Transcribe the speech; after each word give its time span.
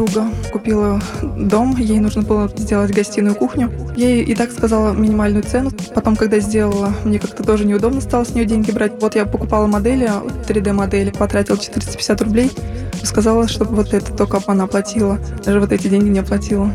Подруга 0.00 0.30
купила 0.50 0.98
дом, 1.36 1.76
ей 1.76 2.00
нужно 2.00 2.22
было 2.22 2.50
сделать 2.56 2.90
гостиную 2.90 3.34
кухню. 3.34 3.70
Я 3.96 4.08
ей 4.08 4.24
и 4.24 4.34
так 4.34 4.50
сказала 4.50 4.94
минимальную 4.94 5.42
цену. 5.44 5.72
Потом, 5.94 6.16
когда 6.16 6.38
сделала, 6.38 6.94
мне 7.04 7.18
как-то 7.18 7.42
тоже 7.42 7.66
неудобно 7.66 8.00
стало 8.00 8.24
с 8.24 8.30
нее 8.34 8.46
деньги 8.46 8.70
брать. 8.70 8.92
Вот 8.98 9.14
я 9.14 9.26
покупала 9.26 9.66
модели, 9.66 10.10
3D-модели, 10.48 11.10
потратила 11.10 11.58
450 11.58 12.22
рублей. 12.22 12.50
Сказала, 13.02 13.46
чтобы 13.46 13.76
вот 13.76 13.92
это 13.92 14.10
только 14.14 14.40
она 14.46 14.66
платила. 14.66 15.18
Даже 15.44 15.60
вот 15.60 15.70
эти 15.70 15.88
деньги 15.88 16.08
не 16.08 16.20
оплатила. 16.20 16.72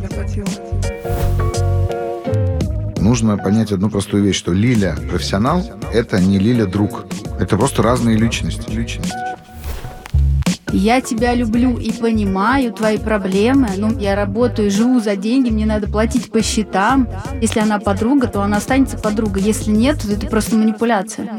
Нужно 2.99 3.39
понять 3.39 3.71
одну 3.71 3.89
простую 3.89 4.21
вещь, 4.21 4.37
что 4.37 4.53
Лиля 4.53 4.95
профессионал– 5.09 5.63
это 5.93 6.19
не 6.19 6.37
Лиля 6.37 6.67
друг. 6.67 7.05
Это 7.39 7.57
просто 7.57 7.81
разные 7.81 8.17
личности. 8.17 8.69
личности. 8.69 9.24
Я 10.77 10.99
тебя 10.99 11.33
люблю 11.33 11.77
и 11.77 11.89
понимаю 11.93 12.73
твои 12.73 12.97
проблемы. 12.97 13.69
Ну, 13.77 13.97
я 13.97 14.13
работаю, 14.13 14.69
живу 14.69 14.99
за 14.99 15.15
деньги, 15.15 15.49
мне 15.49 15.65
надо 15.65 15.87
платить 15.87 16.29
по 16.29 16.41
счетам. 16.41 17.07
Если 17.41 17.61
она 17.61 17.79
подруга, 17.79 18.27
то 18.27 18.41
она 18.41 18.57
останется 18.57 18.97
подругой. 18.97 19.41
Если 19.41 19.71
нет, 19.71 20.01
то 20.01 20.11
это 20.11 20.27
просто 20.27 20.57
манипуляция. 20.57 21.29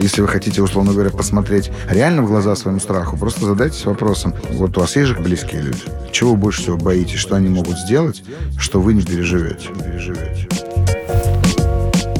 Если 0.00 0.22
вы 0.22 0.28
хотите, 0.28 0.62
условно 0.62 0.92
говоря, 0.92 1.10
посмотреть 1.10 1.70
реально 1.90 2.22
в 2.22 2.28
глаза 2.28 2.56
своему 2.56 2.80
страху, 2.80 3.18
просто 3.18 3.44
задайтесь 3.44 3.84
вопросом, 3.84 4.32
вот 4.52 4.78
у 4.78 4.80
вас 4.80 4.96
есть 4.96 5.08
же 5.08 5.16
близкие 5.16 5.60
люди, 5.60 5.82
чего 6.12 6.30
вы 6.30 6.38
больше 6.38 6.62
всего 6.62 6.78
боитесь, 6.78 7.18
что 7.18 7.36
они 7.36 7.50
могут 7.50 7.76
сделать, 7.76 8.22
что 8.58 8.80
вы 8.80 8.94
не 8.94 9.02
переживете. 9.02 9.68
Не 9.74 9.82
переживете. 9.82 10.48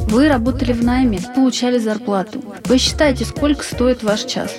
Вы 0.09 0.27
работали 0.27 0.73
в 0.73 0.83
найме, 0.83 1.19
получали 1.35 1.77
зарплату. 1.77 2.43
Посчитайте, 2.63 3.25
сколько 3.25 3.63
стоит 3.63 4.01
ваш 4.01 4.23
час. 4.23 4.51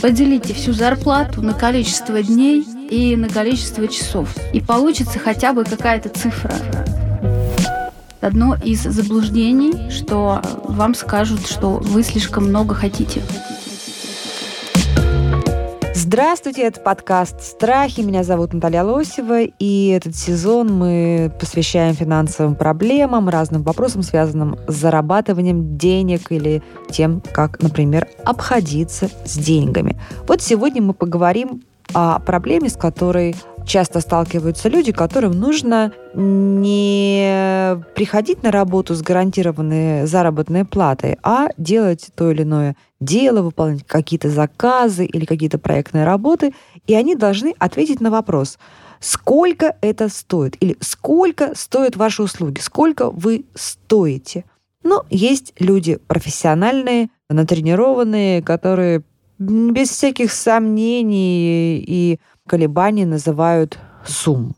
Поделите 0.00 0.54
всю 0.54 0.72
зарплату 0.72 1.42
на 1.42 1.54
количество 1.54 2.22
дней 2.22 2.64
и 2.88 3.16
на 3.16 3.28
количество 3.28 3.88
часов. 3.88 4.28
И 4.52 4.60
получится 4.60 5.18
хотя 5.18 5.52
бы 5.54 5.64
какая-то 5.64 6.08
цифра. 6.08 6.54
Одно 8.20 8.54
из 8.62 8.82
заблуждений, 8.82 9.90
что 9.90 10.40
вам 10.62 10.94
скажут, 10.94 11.48
что 11.48 11.78
вы 11.78 12.04
слишком 12.04 12.44
много 12.44 12.76
хотите. 12.76 13.22
Здравствуйте, 16.12 16.64
это 16.64 16.78
подкаст 16.78 17.40
«Страхи». 17.40 18.02
Меня 18.02 18.22
зовут 18.22 18.52
Наталья 18.52 18.82
Лосева, 18.82 19.44
и 19.44 19.88
этот 19.88 20.14
сезон 20.14 20.70
мы 20.70 21.32
посвящаем 21.40 21.94
финансовым 21.94 22.54
проблемам, 22.54 23.30
разным 23.30 23.62
вопросам, 23.62 24.02
связанным 24.02 24.58
с 24.68 24.74
зарабатыванием 24.74 25.78
денег 25.78 26.30
или 26.30 26.62
тем, 26.90 27.22
как, 27.32 27.62
например, 27.62 28.08
обходиться 28.26 29.08
с 29.24 29.38
деньгами. 29.38 29.98
Вот 30.28 30.42
сегодня 30.42 30.82
мы 30.82 30.92
поговорим 30.92 31.62
о 31.94 32.18
проблеме, 32.18 32.68
с 32.68 32.76
которой 32.76 33.34
часто 33.64 34.00
сталкиваются 34.00 34.68
люди, 34.68 34.92
которым 34.92 35.32
нужно 35.32 35.92
не 36.14 37.76
приходить 37.94 38.42
на 38.42 38.50
работу 38.50 38.94
с 38.94 39.02
гарантированной 39.02 40.06
заработной 40.06 40.64
платой, 40.64 41.18
а 41.22 41.48
делать 41.56 42.08
то 42.14 42.30
или 42.30 42.42
иное 42.42 42.76
дело, 43.00 43.42
выполнять 43.42 43.86
какие-то 43.86 44.30
заказы 44.30 45.04
или 45.04 45.24
какие-то 45.24 45.58
проектные 45.58 46.04
работы, 46.04 46.54
и 46.86 46.94
они 46.94 47.14
должны 47.14 47.54
ответить 47.58 48.00
на 48.00 48.10
вопрос, 48.10 48.58
сколько 49.00 49.76
это 49.80 50.08
стоит 50.08 50.56
или 50.60 50.76
сколько 50.80 51.54
стоят 51.54 51.96
ваши 51.96 52.22
услуги, 52.22 52.60
сколько 52.60 53.10
вы 53.10 53.44
стоите. 53.54 54.44
Но 54.84 55.04
есть 55.10 55.52
люди 55.58 55.96
профессиональные, 55.96 57.08
натренированные, 57.28 58.42
которые 58.42 59.02
без 59.42 59.90
всяких 59.90 60.32
сомнений 60.32 61.78
и 61.78 62.20
колебаний 62.46 63.04
называют 63.04 63.78
сумму. 64.06 64.54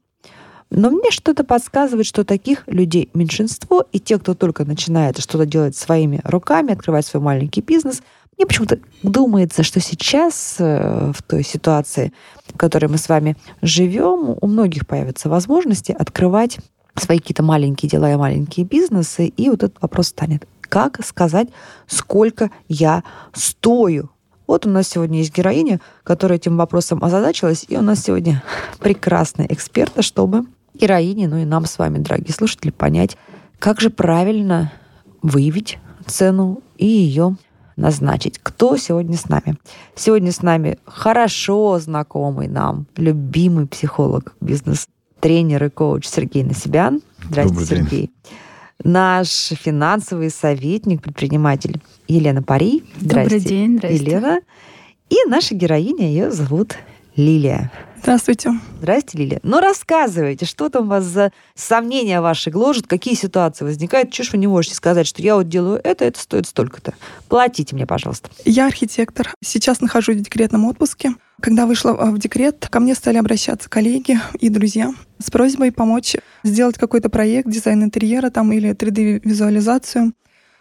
Но 0.71 0.91
мне 0.91 1.11
что-то 1.11 1.45
подсказывает, 1.45 2.07
что 2.07 2.25
таких 2.25 2.65
людей 2.67 3.09
меньшинство, 3.15 3.85
и 3.93 4.01
те, 4.01 4.19
кто 4.19 4.35
только 4.35 4.65
начинает 4.65 5.19
что-то 5.19 5.47
делать 5.47 5.77
своими 5.77 6.21
руками, 6.25 6.73
открывать 6.73 7.07
свой 7.07 7.23
маленький 7.23 7.61
бизнес, 7.61 8.03
мне 8.37 8.47
почему-то 8.47 8.81
думается, 9.05 9.63
что 9.63 9.79
сейчас, 9.79 10.57
э, 10.59 11.13
в 11.15 11.23
той 11.23 11.45
ситуации, 11.45 12.13
в 12.53 12.59
которой 12.59 12.87
мы 12.87 12.99
с 12.99 13.09
вами 13.09 13.37
живем, 13.63 14.37
у 14.41 14.47
многих 14.49 14.89
появятся 14.89 15.29
возможности 15.29 15.93
открывать 15.93 16.59
свои 16.97 17.19
какие-то 17.19 17.45
маленькие 17.45 17.89
дела 17.89 18.13
и 18.13 18.17
маленькие 18.17 18.67
бизнесы, 18.67 19.27
и 19.27 19.51
вот 19.51 19.63
этот 19.63 19.81
вопрос 19.81 20.09
станет. 20.09 20.49
Как 20.63 21.05
сказать, 21.05 21.49
сколько 21.87 22.51
я 22.69 23.05
стою? 23.33 24.11
Вот 24.47 24.67
у 24.67 24.71
нас 24.71 24.89
сегодня 24.89 25.19
есть 25.19 25.35
героиня, 25.35 25.81
которая 26.03 26.39
этим 26.39 26.57
вопросом 26.57 27.03
озадачилась, 27.03 27.65
и 27.69 27.77
у 27.77 27.83
нас 27.83 28.03
сегодня 28.03 28.43
прекрасные 28.79 29.53
эксперты, 29.53 30.03
чтобы 30.03 30.45
героине, 30.75 31.29
ну 31.29 31.39
и 31.39 31.45
нам 31.45 31.65
с 31.67 31.79
вами, 31.79 31.99
дорогие 31.99 32.35
слушатели, 32.35 32.71
понять, 32.71 33.17
как 33.59 33.81
же 33.81 33.91
правильно 33.91 34.73
выявить 35.23 35.79
цену 36.07 36.61
и 36.77 36.87
ее 36.87 37.37
назначить. 37.77 38.39
Кто 38.43 38.77
сегодня 38.77 39.17
с 39.17 39.29
нами? 39.29 39.57
Сегодня 39.95 40.33
с 40.33 40.43
нами 40.43 40.79
хорошо 40.85 41.79
знакомый 41.79 42.49
нам, 42.49 42.87
любимый 42.97 43.67
психолог, 43.67 44.35
бизнес-тренер 44.41 45.65
и 45.65 45.69
коуч 45.71 46.07
Сергей 46.07 46.45
Насибян. 46.45 47.01
Здравствуйте, 47.25 47.77
Сергей. 47.77 48.11
Наш 48.83 49.29
финансовый 49.29 50.31
советник, 50.31 51.03
предприниматель 51.03 51.81
Елена 52.09 52.43
Пари. 52.43 52.85
Добрый 53.01 53.41
день, 53.41 53.79
здравствуйте. 53.79 54.05
Елена. 54.05 54.41
И 55.11 55.17
наша 55.29 55.55
героиня, 55.55 56.07
ее 56.07 56.31
зовут 56.31 56.77
Лилия. 57.17 57.71
Здравствуйте. 58.03 58.51
Здравствуйте, 58.79 59.19
Лилия. 59.19 59.41
Ну, 59.43 59.61
рассказывайте, 59.61 60.45
что 60.45 60.69
там 60.69 60.89
вас 60.89 61.05
за 61.05 61.33
сомнения 61.55 62.21
ваши 62.21 62.51
гложат, 62.51 62.87
какие 62.87 63.15
ситуации 63.15 63.65
возникают, 63.65 64.13
чего 64.13 64.27
ж 64.27 64.33
вы 64.33 64.39
не 64.39 64.47
можете 64.47 64.75
сказать, 64.75 65.07
что 65.07 65.23
я 65.23 65.37
вот 65.37 65.49
делаю 65.49 65.81
это, 65.83 66.05
это 66.05 66.21
стоит 66.21 66.47
столько-то. 66.47 66.93
Платите 67.29 67.75
мне, 67.75 67.87
пожалуйста. 67.87 68.29
Я 68.45 68.67
архитектор. 68.67 69.33
Сейчас 69.43 69.81
нахожусь 69.81 70.17
в 70.17 70.23
декретном 70.23 70.67
отпуске. 70.67 71.15
Когда 71.41 71.67
вышла 71.67 71.93
а, 71.93 72.11
в 72.11 72.19
декрет, 72.19 72.69
ко 72.71 72.81
мне 72.81 72.95
стали 72.95 73.19
обращаться 73.19 73.69
коллеги 73.69 74.19
и 74.41 74.49
друзья 74.49 74.93
с 75.19 75.31
просьбой 75.31 75.73
помочь 75.73 76.17
сделать 76.43 76.79
какой-то 76.79 77.09
проект, 77.11 77.49
дизайн 77.49 77.85
интерьера 77.85 78.31
там 78.31 78.53
или 78.53 78.71
3D-визуализацию. 78.71 80.13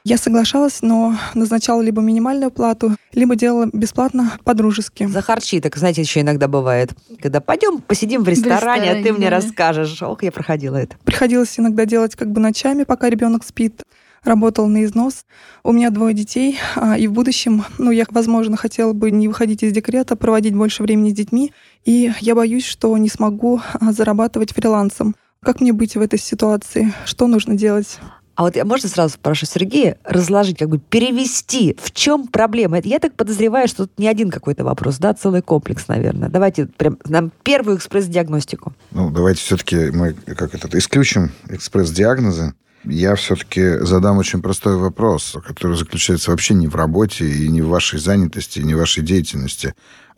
Я 0.05 0.17
соглашалась, 0.17 0.81
но 0.81 1.15
назначала 1.33 1.81
либо 1.81 2.01
минимальную 2.01 2.51
плату, 2.51 2.97
либо 3.13 3.37
делала 3.37 3.69
бесплатно 3.71 4.33
по-дружески. 4.43 5.07
За 5.07 5.21
харчи, 5.21 5.61
так, 5.61 5.77
знаете, 5.77 6.01
еще 6.01 6.19
иногда 6.19 6.49
бывает. 6.49 6.91
Когда 7.21 7.39
пойдем 7.39 7.79
посидим 7.79 8.23
в 8.23 8.27
ресторане, 8.27 8.57
в 8.57 8.83
ресторане 8.83 8.91
а 8.91 9.03
ты 9.03 9.13
мне 9.13 9.29
да. 9.29 9.37
расскажешь. 9.37 10.01
Ох, 10.01 10.21
я 10.23 10.31
проходила 10.33 10.75
это. 10.75 10.97
Приходилось 11.05 11.57
иногда 11.57 11.85
делать 11.85 12.15
как 12.15 12.31
бы 12.31 12.41
ночами, 12.41 12.83
пока 12.83 13.09
ребенок 13.09 13.45
спит 13.45 13.81
работал 14.23 14.67
на 14.67 14.83
износ. 14.83 15.25
У 15.63 15.71
меня 15.71 15.89
двое 15.89 16.13
детей, 16.13 16.57
а, 16.75 16.97
и 16.97 17.07
в 17.07 17.13
будущем, 17.13 17.63
ну, 17.77 17.91
я, 17.91 18.05
возможно, 18.09 18.57
хотела 18.57 18.93
бы 18.93 19.11
не 19.11 19.27
выходить 19.27 19.63
из 19.63 19.71
декрета, 19.71 20.15
проводить 20.15 20.55
больше 20.55 20.83
времени 20.83 21.11
с 21.11 21.13
детьми, 21.13 21.53
и 21.85 22.11
я 22.19 22.35
боюсь, 22.35 22.65
что 22.65 22.97
не 22.97 23.09
смогу 23.09 23.61
а, 23.73 23.91
зарабатывать 23.91 24.53
фрилансом. 24.53 25.15
Как 25.41 25.59
мне 25.59 25.73
быть 25.73 25.95
в 25.95 26.01
этой 26.01 26.19
ситуации? 26.19 26.93
Что 27.05 27.27
нужно 27.27 27.55
делать? 27.55 27.99
А 28.35 28.43
вот 28.43 28.55
я 28.55 28.65
можно 28.65 28.89
сразу 28.89 29.17
прошу 29.21 29.45
Сергея 29.45 29.97
разложить, 30.03 30.57
как 30.57 30.67
бы 30.67 30.79
перевести, 30.79 31.77
в 31.79 31.91
чем 31.91 32.27
проблема? 32.27 32.79
Я 32.79 32.99
так 32.99 33.13
подозреваю, 33.13 33.67
что 33.67 33.85
тут 33.85 33.99
не 33.99 34.07
один 34.07 34.31
какой-то 34.31 34.63
вопрос, 34.63 34.97
да, 34.97 35.13
целый 35.13 35.43
комплекс, 35.43 35.87
наверное. 35.87 36.29
Давайте 36.29 36.65
прям 36.65 36.97
нам 37.05 37.31
первую 37.43 37.77
экспресс-диагностику. 37.77 38.73
Ну, 38.91 39.11
давайте 39.11 39.41
все-таки 39.41 39.91
мы 39.91 40.13
как 40.13 40.55
это 40.55 40.75
исключим 40.77 41.31
экспресс-диагнозы. 41.47 42.53
Я 42.85 43.15
все-таки 43.15 43.79
задам 43.79 44.17
очень 44.17 44.41
простой 44.41 44.77
вопрос, 44.77 45.35
который 45.45 45.77
заключается 45.77 46.31
вообще 46.31 46.53
не 46.53 46.67
в 46.67 46.75
работе 46.75 47.25
и 47.25 47.47
не 47.47 47.61
в 47.61 47.69
вашей 47.69 47.99
занятости, 47.99 48.59
и 48.59 48.63
не 48.63 48.73
в 48.73 48.79
вашей 48.79 49.03
деятельности, 49.03 49.73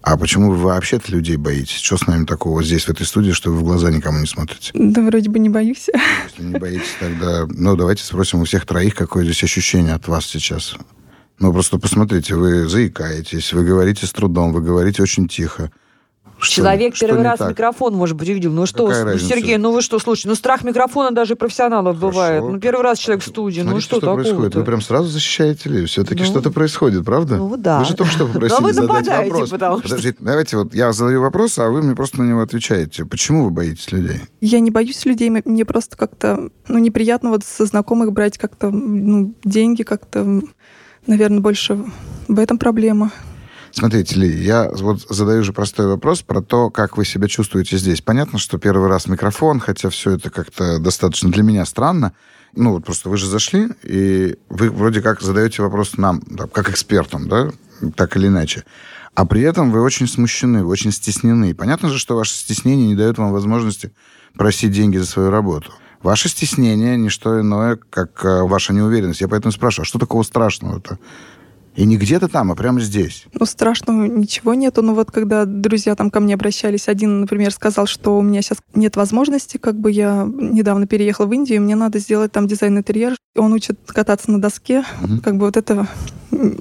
а 0.06 0.18
почему 0.18 0.52
вы 0.52 0.58
вообще-то 0.58 1.12
людей 1.12 1.36
боитесь? 1.36 1.82
Что 1.82 1.98
с 1.98 2.06
нами 2.06 2.26
такого 2.26 2.64
здесь, 2.64 2.86
в 2.86 2.90
этой 2.90 3.08
студии, 3.08 3.32
что 3.32 3.50
вы 3.50 3.58
в 3.58 3.64
глаза 3.64 3.90
никому 3.90 4.20
не 4.20 4.28
смотрите? 4.28 4.70
Да 4.76 5.02
вроде 5.02 5.32
бы 5.32 5.40
не 5.40 5.50
боюсь. 5.50 5.88
Если 6.30 6.44
не 6.44 6.60
боитесь, 6.60 6.96
тогда... 7.00 7.48
Ну, 7.50 7.76
давайте 7.76 8.04
спросим 8.04 8.42
у 8.42 8.46
всех 8.46 8.68
троих, 8.68 8.94
какое 8.94 9.24
здесь 9.24 9.44
ощущение 9.44 9.96
от 9.96 10.08
вас 10.08 10.26
сейчас. 10.26 10.76
Ну, 11.40 11.52
просто 11.52 11.80
посмотрите, 11.80 12.36
вы 12.36 12.68
заикаетесь, 12.70 13.52
вы 13.52 13.66
говорите 13.66 14.06
с 14.06 14.12
трудом, 14.12 14.54
вы 14.54 14.62
говорите 14.62 15.02
очень 15.02 15.28
тихо. 15.28 15.72
Что, 16.38 16.56
Человек 16.56 16.96
что 16.96 17.08
первый 17.08 17.24
раз 17.24 17.40
так? 17.40 17.52
микрофон, 17.52 17.96
может 17.96 18.18
быть, 18.18 18.30
увидел. 18.30 18.52
Ну 18.52 18.66
что, 18.66 18.88
Какая 18.88 19.18
Сергей, 19.18 19.58
ну 19.58 19.72
вы 19.72 19.82
что, 19.82 20.00
слушайте, 20.00 20.30
ну 20.30 20.36
страх 20.36 20.64
микрофона 20.64 21.12
даже 21.12 21.36
профессионалов 21.36 21.96
Хорошо. 21.96 22.12
бывает. 22.12 22.44
Ну 22.44 22.60
первый 22.60 22.82
раз 22.82 23.00
человек 23.00 23.24
в 23.24 23.28
студии, 23.28 23.62
ну, 23.62 23.70
Смотрите, 23.72 23.90
ну 23.92 23.98
что, 24.00 24.06
что 24.06 24.14
происходит? 24.16 24.56
Вы 24.56 24.64
прям 24.64 24.82
сразу 24.82 25.08
защищаете 25.08 25.70
ли? 25.70 25.86
Все-таки 25.86 26.24
ну, 26.24 26.26
что-то 26.26 26.52
происходит, 26.52 27.06
правда? 27.06 27.38
Ну 27.38 27.56
да. 27.56 27.80
Вы 27.80 27.86
же 27.86 27.96
только 27.96 28.12
что 28.12 28.28
попросили 28.32 28.62
вы 28.62 28.74
задать 28.74 29.08
вопрос. 29.08 29.50
Потому 29.50 29.80
что... 29.80 29.90
Подождите, 29.90 30.18
давайте 30.20 30.58
вот 30.58 30.74
я 30.74 30.92
задаю 30.92 31.22
вопрос, 31.22 31.58
а 31.58 31.70
вы 31.70 31.82
мне 31.82 31.96
просто 31.96 32.22
на 32.22 32.30
него 32.30 32.42
отвечаете. 32.42 33.06
Почему 33.06 33.46
вы 33.46 33.52
боитесь 33.52 33.92
людей? 33.92 34.22
Я 34.42 34.60
не 34.60 34.72
боюсь 34.72 35.06
людей, 35.06 35.30
мне 35.30 35.66
просто 35.66 35.96
как-то 35.96 36.50
ну, 36.68 36.78
неприятно 36.78 37.30
вот 37.30 37.46
со 37.46 37.66
знакомых 37.66 38.12
брать 38.12 38.38
как-то 38.38 38.72
ну, 38.72 39.34
деньги, 39.44 39.84
как-то, 39.84 40.42
наверное, 41.08 41.40
больше 41.40 41.80
в 42.28 42.40
этом 42.40 42.58
проблема. 42.58 43.12
Смотрите, 43.78 44.16
Ли, 44.16 44.42
я 44.42 44.70
вот 44.72 45.02
задаю 45.10 45.44
же 45.44 45.52
простой 45.52 45.88
вопрос 45.88 46.22
про 46.22 46.42
то, 46.42 46.70
как 46.70 46.96
вы 46.96 47.04
себя 47.04 47.28
чувствуете 47.28 47.78
здесь. 47.78 48.00
Понятно, 48.00 48.40
что 48.40 48.58
первый 48.58 48.88
раз 48.88 49.08
микрофон, 49.08 49.60
хотя 49.60 49.90
все 49.90 50.12
это 50.12 50.30
как-то 50.30 50.80
достаточно 50.80 51.30
для 51.30 51.44
меня 51.44 51.66
странно. 51.66 52.14
Ну, 52.56 52.72
вот 52.72 52.86
просто 52.86 53.10
вы 53.10 53.18
же 53.18 53.28
зашли, 53.28 53.68
и 53.84 54.38
вы 54.48 54.70
вроде 54.70 55.02
как 55.02 55.20
задаете 55.20 55.62
вопрос 55.62 55.98
нам, 55.98 56.24
да, 56.26 56.48
как 56.48 56.70
экспертам, 56.70 57.28
да, 57.28 57.50
так 57.98 58.16
или 58.16 58.28
иначе. 58.28 58.64
А 59.14 59.26
при 59.26 59.42
этом 59.42 59.74
вы 59.74 59.82
очень 59.82 60.08
смущены, 60.08 60.64
вы 60.64 60.70
очень 60.70 60.94
стеснены. 60.94 61.54
Понятно 61.54 61.90
же, 61.90 62.00
что 62.00 62.16
ваше 62.16 62.34
стеснение 62.34 62.88
не 62.88 62.96
дает 62.96 63.18
вам 63.18 63.34
возможности 63.34 63.92
просить 64.38 64.72
деньги 64.72 64.96
за 64.96 65.06
свою 65.06 65.32
работу. 65.32 65.74
Ваше 66.02 66.30
стеснение– 66.30 66.96
не 66.98 67.10
что 67.10 67.42
иное, 67.42 67.78
как 67.90 68.24
э, 68.24 68.44
ваша 68.44 68.72
неуверенность. 68.72 69.20
Я 69.20 69.28
поэтому 69.28 69.52
спрашиваю, 69.52 69.84
а 69.84 69.86
что 69.86 70.00
такого 70.00 70.24
страшного-то? 70.24 70.98
И 71.76 71.86
не 71.86 71.98
где-то 71.98 72.28
там, 72.28 72.52
а 72.52 72.56
прямо 72.56 72.80
здесь. 72.80 73.26
Ну, 73.34 73.46
страшного 73.46 74.06
ничего 74.06 74.54
нету. 74.54 74.82
Но 74.82 74.96
вот 74.96 75.12
когда 75.12 75.46
друзья 75.46 75.96
там 75.96 76.10
ко 76.10 76.20
мне 76.20 76.34
обращались, 76.36 76.88
один, 76.88 77.22
например, 77.22 77.52
сказал, 77.52 77.86
что 77.86 78.18
у 78.18 78.22
меня 78.22 78.42
сейчас 78.42 78.60
нет 78.74 78.96
возможности, 78.96 79.58
как 79.58 79.78
бы 79.78 79.92
я 79.92 80.26
недавно 80.26 80.88
переехал 80.88 81.28
в 81.28 81.34
Индию, 81.34 81.58
и 81.58 81.60
мне 81.60 81.76
надо 81.76 82.00
сделать 82.00 82.32
там 82.32 82.48
дизайн 82.48 82.78
интерьер. 82.78 83.16
Он 83.36 83.52
учит 83.54 83.78
кататься 83.86 84.32
на 84.32 84.40
доске, 84.40 84.86
mm-hmm. 85.02 85.20
как 85.22 85.38
бы 85.38 85.46
вот 85.46 85.58
это, 85.58 85.88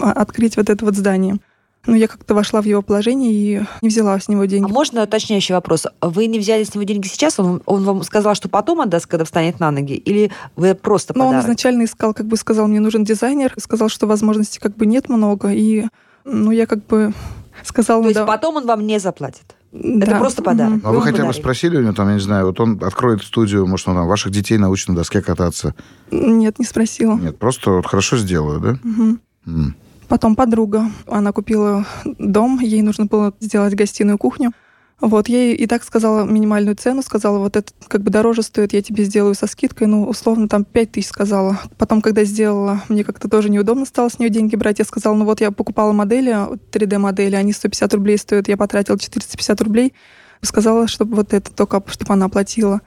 открыть 0.01 0.57
вот 0.57 0.69
это 0.69 0.85
вот 0.85 0.97
здание. 0.97 1.39
Ну, 1.87 1.95
я 1.95 2.09
как-то 2.09 2.35
вошла 2.35 2.63
в 2.63 2.65
его 2.65 2.81
положение 2.83 3.33
и 3.33 3.63
не 3.83 3.89
взяла 3.89 4.19
с 4.19 4.29
него 4.29 4.45
деньги. 4.47 4.71
А 4.71 4.73
можно 4.73 5.03
уточняющий 5.03 5.55
вопрос? 5.55 5.87
Вы 6.01 6.27
не 6.27 6.39
взяли 6.39 6.65
с 6.65 6.75
него 6.75 6.85
деньги 6.85 7.07
сейчас? 7.07 7.39
Он, 7.39 7.63
он 7.67 7.85
вам 7.85 8.03
сказал, 8.05 8.35
что 8.35 8.49
потом 8.49 8.81
отдаст, 8.81 9.07
когда 9.07 9.25
встанет 9.25 9.61
на 9.61 9.71
ноги? 9.71 9.95
Или 9.95 10.31
вы 10.57 10.75
просто 10.75 11.13
Ну, 11.17 11.27
он 11.27 11.41
изначально 11.41 11.85
искал, 11.85 12.15
как 12.15 12.27
бы 12.27 12.37
сказал, 12.37 12.69
мне 12.69 12.81
нужен 12.81 13.05
дизайнер, 13.05 13.53
сказал, 13.59 13.89
что 13.89 14.07
возможностей 14.07 14.61
как 14.61 14.77
бы 14.77 14.87
нет 14.87 15.09
много, 15.09 15.51
и 15.53 15.85
ну, 16.25 16.51
я 16.51 16.67
как 16.67 16.87
бы 16.87 17.13
сказала... 17.63 18.03
То 18.03 18.09
есть 18.09 18.21
да. 18.21 18.27
потом 18.27 18.57
он 18.57 18.67
вам 18.67 18.87
не 18.87 18.99
заплатит? 18.99 19.55
Да. 19.73 20.07
Это 20.07 20.19
просто 20.19 20.43
подарок. 20.43 20.81
А 20.85 20.91
вы, 20.91 20.99
вы 20.99 21.03
хотя 21.03 21.25
бы 21.25 21.35
спросили 21.35 21.77
у 21.77 21.83
него, 21.83 21.93
там, 21.93 22.09
я 22.09 22.15
не 22.15 22.21
знаю, 22.21 22.47
вот 22.47 22.61
он 22.61 22.81
откроет 22.83 23.23
студию, 23.23 23.67
может, 23.67 23.89
он 23.89 23.97
там 23.97 24.07
ваших 24.07 24.31
детей 24.31 24.57
научит 24.57 24.89
на 24.89 24.95
доске 24.95 25.21
кататься? 25.21 25.75
Нет, 26.13 26.59
не 26.61 26.65
спросила. 26.65 27.17
Нет, 27.17 27.39
просто 27.39 27.73
вот 27.73 27.87
хорошо 27.87 28.17
сделаю, 28.17 28.61
да? 28.61 28.79
Угу. 28.89 29.19
М. 29.47 29.77
Потом 30.09 30.37
подруга. 30.37 30.91
Она 31.07 31.33
купила 31.33 31.87
дом, 32.05 32.61
ей 32.61 32.83
нужно 32.83 33.07
было 33.07 33.33
сделать 33.41 33.75
гостиную 33.75 34.19
кухню. 34.19 34.53
Вот, 35.01 35.29
ей 35.29 35.55
и 35.55 35.67
так 35.67 35.83
сказала 35.83 36.25
минимальную 36.25 36.77
цену, 36.77 37.03
сказала, 37.03 37.39
вот 37.39 37.57
это 37.57 37.73
как 37.89 38.03
бы 38.03 38.11
дороже 38.11 38.43
стоит, 38.43 38.73
я 38.73 38.81
тебе 38.81 39.05
сделаю 39.05 39.35
со 39.35 39.47
скидкой, 39.47 39.89
ну, 39.89 40.05
условно, 40.05 40.49
там 40.49 40.65
5 40.65 40.93
тысяч 40.93 41.09
сказала. 41.09 41.59
Потом, 41.77 42.01
когда 42.01 42.25
сделала, 42.25 42.81
мне 42.89 43.03
как-то 43.03 43.29
тоже 43.29 43.51
неудобно 43.51 43.87
стало 43.87 44.09
с 44.09 44.19
нее 44.19 44.31
деньги 44.31 44.55
брать, 44.55 44.79
я 44.79 44.85
сказала, 44.85 45.15
ну 45.15 45.25
вот 45.25 45.41
я 45.41 45.51
покупала 45.51 45.93
модели, 45.93 46.33
3D-модели, 46.71 47.35
они 47.35 47.53
150 47.53 47.93
рублей 47.93 48.17
стоят, 48.19 48.49
я 48.49 48.57
потратила 48.57 48.99
450 48.99 49.61
рублей, 49.63 49.95
сказала, 50.41 50.87
чтобы 50.87 51.17
вот 51.17 51.35
это 51.35 51.53
только, 51.53 51.83
чтобы 51.89 52.15
она 52.15 52.27
оплатила. 52.27 52.81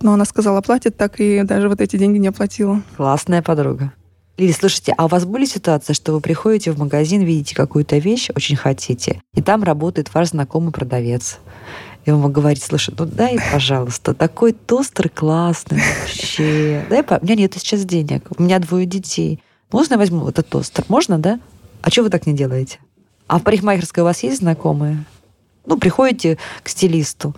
Но 0.00 0.14
она 0.14 0.24
сказала, 0.24 0.60
платит 0.60 0.96
так, 0.96 1.20
и 1.20 1.42
даже 1.44 1.68
вот 1.68 1.80
эти 1.80 1.96
деньги 1.96 2.18
не 2.18 2.28
оплатила. 2.28 2.82
Классная 2.96 3.42
подруга. 3.42 3.92
Лили, 4.36 4.50
слушайте, 4.50 4.92
а 4.96 5.04
у 5.04 5.08
вас 5.08 5.24
были 5.24 5.44
ситуации, 5.44 5.92
что 5.92 6.12
вы 6.12 6.20
приходите 6.20 6.72
в 6.72 6.78
магазин, 6.78 7.22
видите 7.22 7.54
какую-то 7.54 7.98
вещь, 7.98 8.30
очень 8.34 8.56
хотите, 8.56 9.22
и 9.32 9.40
там 9.40 9.62
работает 9.62 10.12
ваш 10.12 10.30
знакомый 10.30 10.72
продавец. 10.72 11.38
И 12.04 12.10
он 12.10 12.20
вам 12.20 12.32
говорит, 12.32 12.62
слушай, 12.62 12.92
ну 12.98 13.06
дай, 13.06 13.38
пожалуйста, 13.52 14.12
такой 14.12 14.52
тостер 14.52 15.08
классный 15.08 15.80
вообще. 16.00 16.84
Дай, 16.90 17.02
у 17.02 17.24
меня 17.24 17.36
нет 17.36 17.54
сейчас 17.54 17.84
денег, 17.84 18.26
у 18.36 18.42
меня 18.42 18.58
двое 18.58 18.86
детей. 18.86 19.40
Можно 19.70 19.94
я 19.94 19.98
возьму 19.98 20.28
этот 20.28 20.48
тостер? 20.48 20.84
Можно, 20.88 21.18
да? 21.18 21.38
А 21.82 21.90
что 21.90 22.02
вы 22.02 22.10
так 22.10 22.26
не 22.26 22.34
делаете? 22.34 22.80
А 23.28 23.38
в 23.38 23.42
парикмахерской 23.44 24.02
у 24.02 24.06
вас 24.06 24.22
есть 24.24 24.38
знакомые? 24.38 25.04
Ну, 25.64 25.78
приходите 25.78 26.38
к 26.62 26.68
стилисту, 26.68 27.34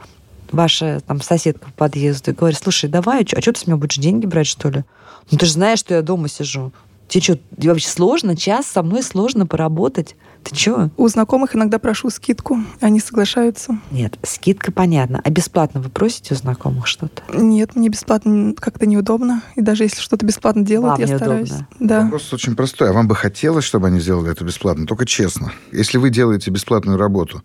ваша 0.51 1.01
там 1.07 1.21
соседка 1.21 1.67
по 1.67 1.73
подъезду 1.73 2.31
и 2.31 2.35
говорит, 2.35 2.59
слушай, 2.59 2.89
давай, 2.89 3.25
а 3.25 3.41
что 3.41 3.53
ты 3.53 3.61
с 3.61 3.67
меня 3.67 3.77
будешь 3.77 3.99
деньги 3.99 4.27
брать, 4.27 4.47
что 4.47 4.71
ли? 4.71 4.85
Ну, 5.31 5.39
ты 5.39 5.47
же 5.47 5.53
знаешь, 5.53 5.81
что 5.81 5.95
я 5.95 6.03
дома 6.03 6.29
сижу. 6.29 6.73
Тебе 7.09 7.23
что, 7.23 7.39
вообще 7.69 7.89
сложно? 7.89 8.37
Час 8.37 8.67
со 8.67 8.83
мной 8.83 9.03
сложно 9.03 9.47
поработать? 9.47 10.17
Ты 10.43 10.55
чё? 10.55 10.91
У 10.97 11.09
знакомых 11.09 11.57
иногда 11.57 11.79
прошу 11.79 12.09
скидку, 12.11 12.59
они 12.81 13.01
соглашаются. 13.01 13.79
Нет, 13.91 14.17
скидка 14.23 14.71
понятно. 14.71 15.21
А 15.25 15.31
бесплатно 15.31 15.81
вы 15.81 15.89
просите 15.89 16.35
у 16.35 16.37
знакомых 16.37 16.87
что-то? 16.87 17.23
Нет, 17.33 17.75
мне 17.75 17.89
бесплатно 17.89 18.55
как-то 18.55 18.87
неудобно. 18.87 19.43
И 19.57 19.61
даже 19.61 19.85
если 19.85 20.01
что-то 20.01 20.25
бесплатно 20.25 20.63
делают, 20.63 20.99
вам 20.99 21.09
я 21.09 21.17
стараюсь. 21.17 21.53
Да. 21.81 22.03
Вопрос 22.03 22.33
очень 22.33 22.55
простой. 22.55 22.91
А 22.91 22.93
вам 22.93 23.09
бы 23.09 23.17
хотелось, 23.17 23.65
чтобы 23.65 23.89
они 23.89 23.99
сделали 23.99 24.31
это 24.31 24.45
бесплатно? 24.45 24.87
Только 24.87 25.05
честно. 25.05 25.53
Если 25.73 25.99
вы 25.99 26.11
делаете 26.11 26.51
бесплатную 26.51 26.97
работу, 26.97 27.43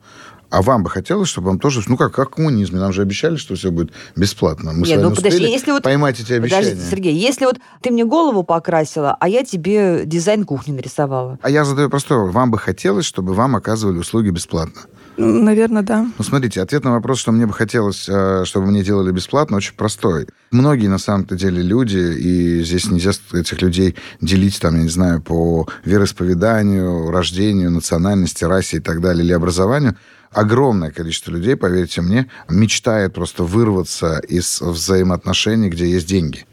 а 0.51 0.61
вам 0.61 0.83
бы 0.83 0.89
хотелось, 0.89 1.29
чтобы 1.29 1.47
вам 1.47 1.59
тоже... 1.59 1.81
Ну, 1.87 1.97
как, 1.97 2.13
как 2.13 2.31
в 2.31 2.35
коммунизме. 2.35 2.79
Нам 2.79 2.91
же 2.91 3.01
обещали, 3.01 3.37
что 3.37 3.55
все 3.55 3.71
будет 3.71 3.91
бесплатно. 4.15 4.73
Мы 4.73 4.79
Нет, 4.79 4.87
с 4.87 4.91
вами 4.91 5.01
ну, 5.01 5.15
подожди, 5.15 5.43
если 5.45 5.71
вот... 5.71 5.83
поймать 5.83 6.19
эти 6.19 6.33
обещания. 6.33 6.71
Подожди, 6.71 6.89
Сергей, 6.89 7.15
если 7.15 7.45
вот 7.45 7.57
ты 7.81 7.89
мне 7.89 8.03
голову 8.03 8.43
покрасила, 8.43 9.15
а 9.19 9.29
я 9.29 9.43
тебе 9.43 10.03
дизайн 10.05 10.45
кухни 10.45 10.73
нарисовала. 10.73 11.39
А 11.41 11.49
я 11.49 11.63
задаю 11.63 11.89
простой 11.89 12.17
вопрос. 12.17 12.35
Вам 12.35 12.51
бы 12.51 12.57
хотелось, 12.57 13.05
чтобы 13.05 13.33
вам 13.33 13.55
оказывали 13.55 13.97
услуги 13.97 14.29
бесплатно? 14.29 14.81
Наверное, 15.17 15.83
да. 15.83 16.07
Ну, 16.17 16.23
смотрите, 16.23 16.61
ответ 16.61 16.83
на 16.83 16.91
вопрос, 16.91 17.19
что 17.19 17.31
мне 17.31 17.45
бы 17.45 17.53
хотелось, 17.53 18.07
э, 18.09 18.43
чтобы 18.45 18.67
мне 18.67 18.83
делали 18.83 19.11
бесплатно, 19.11 19.57
очень 19.57 19.75
простой. 19.75 20.27
Многие, 20.51 20.87
на 20.87 20.97
самом-то 20.97 21.35
деле, 21.35 21.61
люди, 21.61 21.97
и 21.97 22.63
здесь 22.63 22.89
нельзя 22.89 23.11
этих 23.33 23.61
людей 23.61 23.95
делить, 24.19 24.59
там, 24.59 24.75
я 24.75 24.83
не 24.83 24.89
знаю, 24.89 25.21
по 25.21 25.67
вероисповеданию, 25.85 27.11
рождению, 27.11 27.71
национальности, 27.71 28.45
расе 28.45 28.77
и 28.77 28.79
так 28.79 29.01
далее, 29.01 29.23
или 29.23 29.33
образованию, 29.33 29.95
огромное 30.31 30.91
количество 30.91 31.31
людей, 31.31 31.55
поверьте 31.55 32.01
мне, 32.01 32.27
мечтает 32.49 33.13
просто 33.13 33.43
вырваться 33.43 34.19
из 34.19 34.61
взаимоотношений, 34.61 35.69
где 35.69 35.89
есть 35.89 36.07
деньги. 36.07 36.45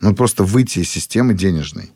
Ну, 0.00 0.14
просто 0.14 0.44
выйти 0.44 0.80
из 0.80 0.90
системы 0.90 1.34
денежной. 1.34 1.92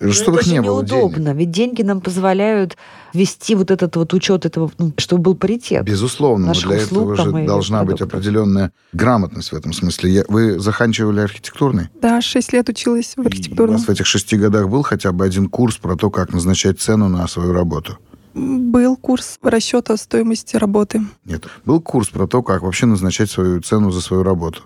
Ну, 0.00 0.12
чтобы 0.12 0.40
их 0.40 0.46
не 0.46 0.62
было 0.62 0.80
неудобно, 0.80 1.24
денег. 1.24 1.38
ведь 1.38 1.50
деньги 1.50 1.82
нам 1.82 2.00
позволяют 2.00 2.76
вести 3.14 3.54
вот 3.56 3.70
этот 3.70 3.96
вот 3.96 4.14
учет 4.14 4.46
этого, 4.46 4.70
ну, 4.78 4.92
чтобы 4.96 5.22
был 5.22 5.34
паритет. 5.34 5.84
Безусловно, 5.84 6.48
но 6.48 6.52
для 6.52 6.76
этого 6.76 7.16
же 7.16 7.46
должна 7.46 7.82
быть 7.84 8.00
определенная 8.00 8.70
грамотность 8.92 9.50
в 9.50 9.56
этом 9.56 9.72
смысле. 9.72 10.12
Я, 10.12 10.24
вы 10.28 10.60
заканчивали 10.60 11.20
архитектурный? 11.20 11.88
Да, 12.00 12.20
шесть 12.20 12.52
лет 12.52 12.68
училась 12.68 13.14
в 13.16 13.20
архитектурном. 13.20 13.74
у 13.74 13.78
вас 13.78 13.88
в 13.88 13.90
этих 13.90 14.06
шести 14.06 14.36
годах 14.36 14.68
был 14.68 14.82
хотя 14.82 15.10
бы 15.10 15.24
один 15.24 15.48
курс 15.48 15.76
про 15.78 15.96
то, 15.96 16.10
как 16.10 16.32
назначать 16.32 16.80
цену 16.80 17.08
на 17.08 17.26
свою 17.26 17.52
работу? 17.52 17.98
Был 18.38 18.96
курс 18.96 19.38
расчета 19.42 19.96
стоимости 19.96 20.56
работы. 20.56 21.02
Нет, 21.24 21.46
был 21.64 21.80
курс 21.80 22.08
про 22.08 22.26
то, 22.26 22.42
как 22.42 22.62
вообще 22.62 22.86
назначать 22.86 23.30
свою 23.30 23.60
цену 23.60 23.90
за 23.90 24.00
свою 24.00 24.22
работу. 24.22 24.62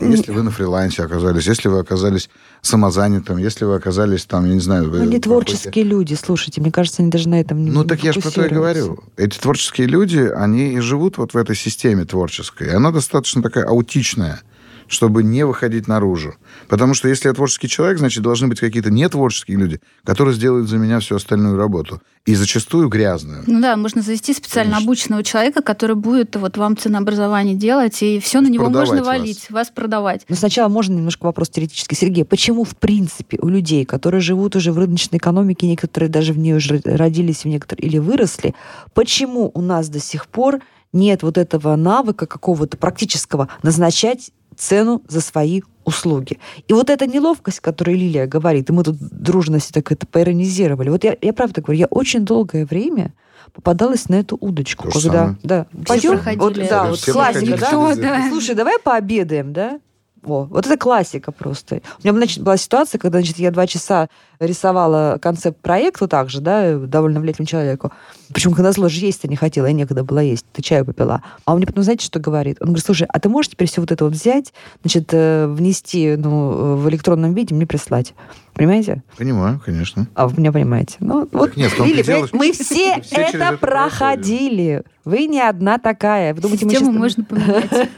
Если 0.00 0.30
вы 0.30 0.44
на 0.44 0.52
фрилансе 0.52 1.02
оказались, 1.02 1.46
если 1.46 1.68
вы 1.68 1.80
оказались 1.80 2.30
самозанятым, 2.62 3.36
если 3.36 3.64
вы 3.64 3.74
оказались 3.74 4.24
там, 4.26 4.44
я 4.46 4.54
не 4.54 4.60
знаю... 4.60 4.88
Вы 4.90 5.00
они 5.00 5.18
творческие 5.18 5.84
люди, 5.84 6.14
слушайте, 6.14 6.60
мне 6.60 6.70
кажется, 6.70 7.02
они 7.02 7.10
даже 7.10 7.28
на 7.28 7.40
этом 7.40 7.64
не 7.64 7.70
Ну, 7.70 7.82
так 7.82 8.04
я 8.04 8.12
же 8.12 8.20
про 8.20 8.30
то 8.30 8.46
и 8.46 8.48
говорю. 8.48 9.00
Эти 9.16 9.36
творческие 9.36 9.88
люди, 9.88 10.18
они 10.18 10.74
и 10.74 10.78
живут 10.78 11.18
вот 11.18 11.34
в 11.34 11.36
этой 11.36 11.56
системе 11.56 12.04
творческой. 12.04 12.68
И 12.68 12.70
она 12.70 12.92
достаточно 12.92 13.42
такая 13.42 13.64
аутичная 13.64 14.42
чтобы 14.88 15.22
не 15.22 15.44
выходить 15.44 15.86
наружу. 15.86 16.34
Потому 16.68 16.94
что 16.94 17.08
если 17.08 17.28
я 17.28 17.34
творческий 17.34 17.68
человек, 17.68 17.98
значит, 17.98 18.22
должны 18.22 18.48
быть 18.48 18.60
какие-то 18.60 18.90
нетворческие 18.90 19.58
люди, 19.58 19.80
которые 20.04 20.34
сделают 20.34 20.68
за 20.68 20.78
меня 20.78 21.00
всю 21.00 21.16
остальную 21.16 21.56
работу. 21.56 22.00
И 22.24 22.34
зачастую 22.34 22.88
грязную. 22.88 23.44
Ну 23.46 23.60
да, 23.60 23.76
можно 23.76 24.02
завести 24.02 24.34
специально 24.34 24.72
Конечно. 24.72 24.90
обученного 24.90 25.24
человека, 25.24 25.62
который 25.62 25.96
будет 25.96 26.36
вот 26.36 26.56
вам 26.58 26.76
ценообразование 26.76 27.54
делать, 27.54 28.02
и 28.02 28.20
все 28.20 28.40
на 28.40 28.48
него 28.48 28.68
можно 28.68 29.02
валить, 29.02 29.46
вас. 29.50 29.68
вас 29.68 29.70
продавать. 29.74 30.26
Но 30.28 30.36
сначала 30.36 30.68
можно 30.68 30.94
немножко 30.94 31.24
вопрос 31.24 31.48
теоретический. 31.48 31.96
Сергей, 31.96 32.24
почему, 32.24 32.64
в 32.64 32.76
принципе, 32.76 33.38
у 33.40 33.48
людей, 33.48 33.84
которые 33.84 34.20
живут 34.20 34.56
уже 34.56 34.72
в 34.72 34.78
рыночной 34.78 35.18
экономике, 35.18 35.66
некоторые 35.66 36.10
даже 36.10 36.32
в 36.32 36.38
ней 36.38 36.54
уже 36.54 36.80
родились, 36.84 37.44
в 37.44 37.46
некоторые 37.46 37.88
или 37.88 37.98
выросли, 37.98 38.54
почему 38.94 39.50
у 39.54 39.62
нас 39.62 39.88
до 39.88 40.00
сих 40.00 40.26
пор 40.26 40.60
нет 40.92 41.22
вот 41.22 41.38
этого 41.38 41.76
навыка 41.76 42.26
какого-то 42.26 42.76
практического 42.76 43.48
назначать 43.62 44.30
цену 44.58 45.02
за 45.08 45.20
свои 45.20 45.62
услуги. 45.84 46.38
И 46.66 46.72
вот 46.72 46.90
эта 46.90 47.06
неловкость, 47.06 47.60
которую 47.60 47.96
Лилия 47.96 48.26
говорит, 48.26 48.68
и 48.68 48.72
мы 48.72 48.84
тут 48.84 48.96
дружно 48.98 49.58
все 49.58 49.72
так 49.72 49.90
это 49.90 50.06
поиронизировали. 50.06 50.90
Вот 50.90 51.04
я, 51.04 51.16
я 51.20 51.32
правда 51.32 51.62
говорю, 51.62 51.80
я 51.80 51.86
очень 51.86 52.24
долгое 52.24 52.66
время 52.66 53.14
попадалась 53.52 54.08
на 54.08 54.16
эту 54.16 54.36
удочку. 54.38 54.90
То 54.90 55.00
когда, 55.00 55.36
да, 55.42 55.66
пойдем, 55.86 56.20
вот, 56.36 56.54
да, 56.68 56.90
вот 56.90 57.02
классика, 57.02 57.56
да? 57.96 58.28
Слушай, 58.28 58.54
давай 58.54 58.78
пообедаем, 58.78 59.52
да? 59.52 59.80
Во, 60.22 60.44
вот 60.44 60.66
это 60.66 60.76
классика 60.76 61.32
просто. 61.32 61.80
У 62.02 62.06
меня 62.06 62.12
значит, 62.16 62.42
была 62.42 62.56
ситуация, 62.56 62.98
когда 62.98 63.18
значит, 63.18 63.38
я 63.38 63.50
два 63.50 63.66
часа 63.66 64.08
рисовала 64.40 65.18
концепт 65.20 65.60
проекта 65.60 66.08
также, 66.08 66.40
да, 66.40 66.76
довольно 66.76 67.20
влиятельному 67.20 67.48
человеку. 67.48 67.92
Почему, 68.32 68.54
когда 68.54 68.72
зло 68.72 68.88
же 68.88 69.00
есть-то 69.00 69.28
не 69.28 69.36
хотела, 69.36 69.66
и 69.66 69.72
некогда 69.72 70.04
было 70.04 70.18
есть, 70.20 70.44
ты 70.52 70.62
чаю 70.62 70.84
попила. 70.84 71.22
А 71.44 71.52
он 71.52 71.58
мне 71.58 71.66
потом, 71.66 71.84
знаете, 71.84 72.04
что 72.04 72.18
говорит? 72.20 72.58
Он 72.60 72.68
говорит, 72.68 72.84
слушай, 72.84 73.06
а 73.08 73.20
ты 73.20 73.28
можешь 73.28 73.50
теперь 73.50 73.68
все 73.68 73.80
вот 73.80 73.92
это 73.92 74.04
вот 74.04 74.12
взять, 74.12 74.52
значит, 74.82 75.08
э, 75.12 75.46
внести 75.46 76.16
ну, 76.16 76.76
в 76.76 76.88
электронном 76.88 77.34
виде, 77.34 77.54
мне 77.54 77.66
прислать? 77.66 78.14
Понимаете? 78.58 79.04
Понимаю, 79.16 79.60
конечно. 79.64 80.08
А 80.14 80.26
вы 80.26 80.40
меня 80.40 80.50
понимаете? 80.50 80.96
Ну, 80.98 81.28
вот, 81.30 81.56
нет, 81.56 81.78
Лили, 81.78 82.02
дело, 82.02 82.28
мы 82.32 82.50
все, 82.52 83.00
все 83.02 83.20
это 83.20 83.56
проходили. 83.56 84.82
Вы 85.04 85.26
не 85.26 85.40
одна 85.40 85.78
такая. 85.78 86.34
Вы 86.34 86.40
думаете, 86.40 86.68
Систему 86.68 86.90
мы 86.90 87.08
сейчас... 87.08 87.18
можно 87.18 87.24
поменять. 87.24 87.90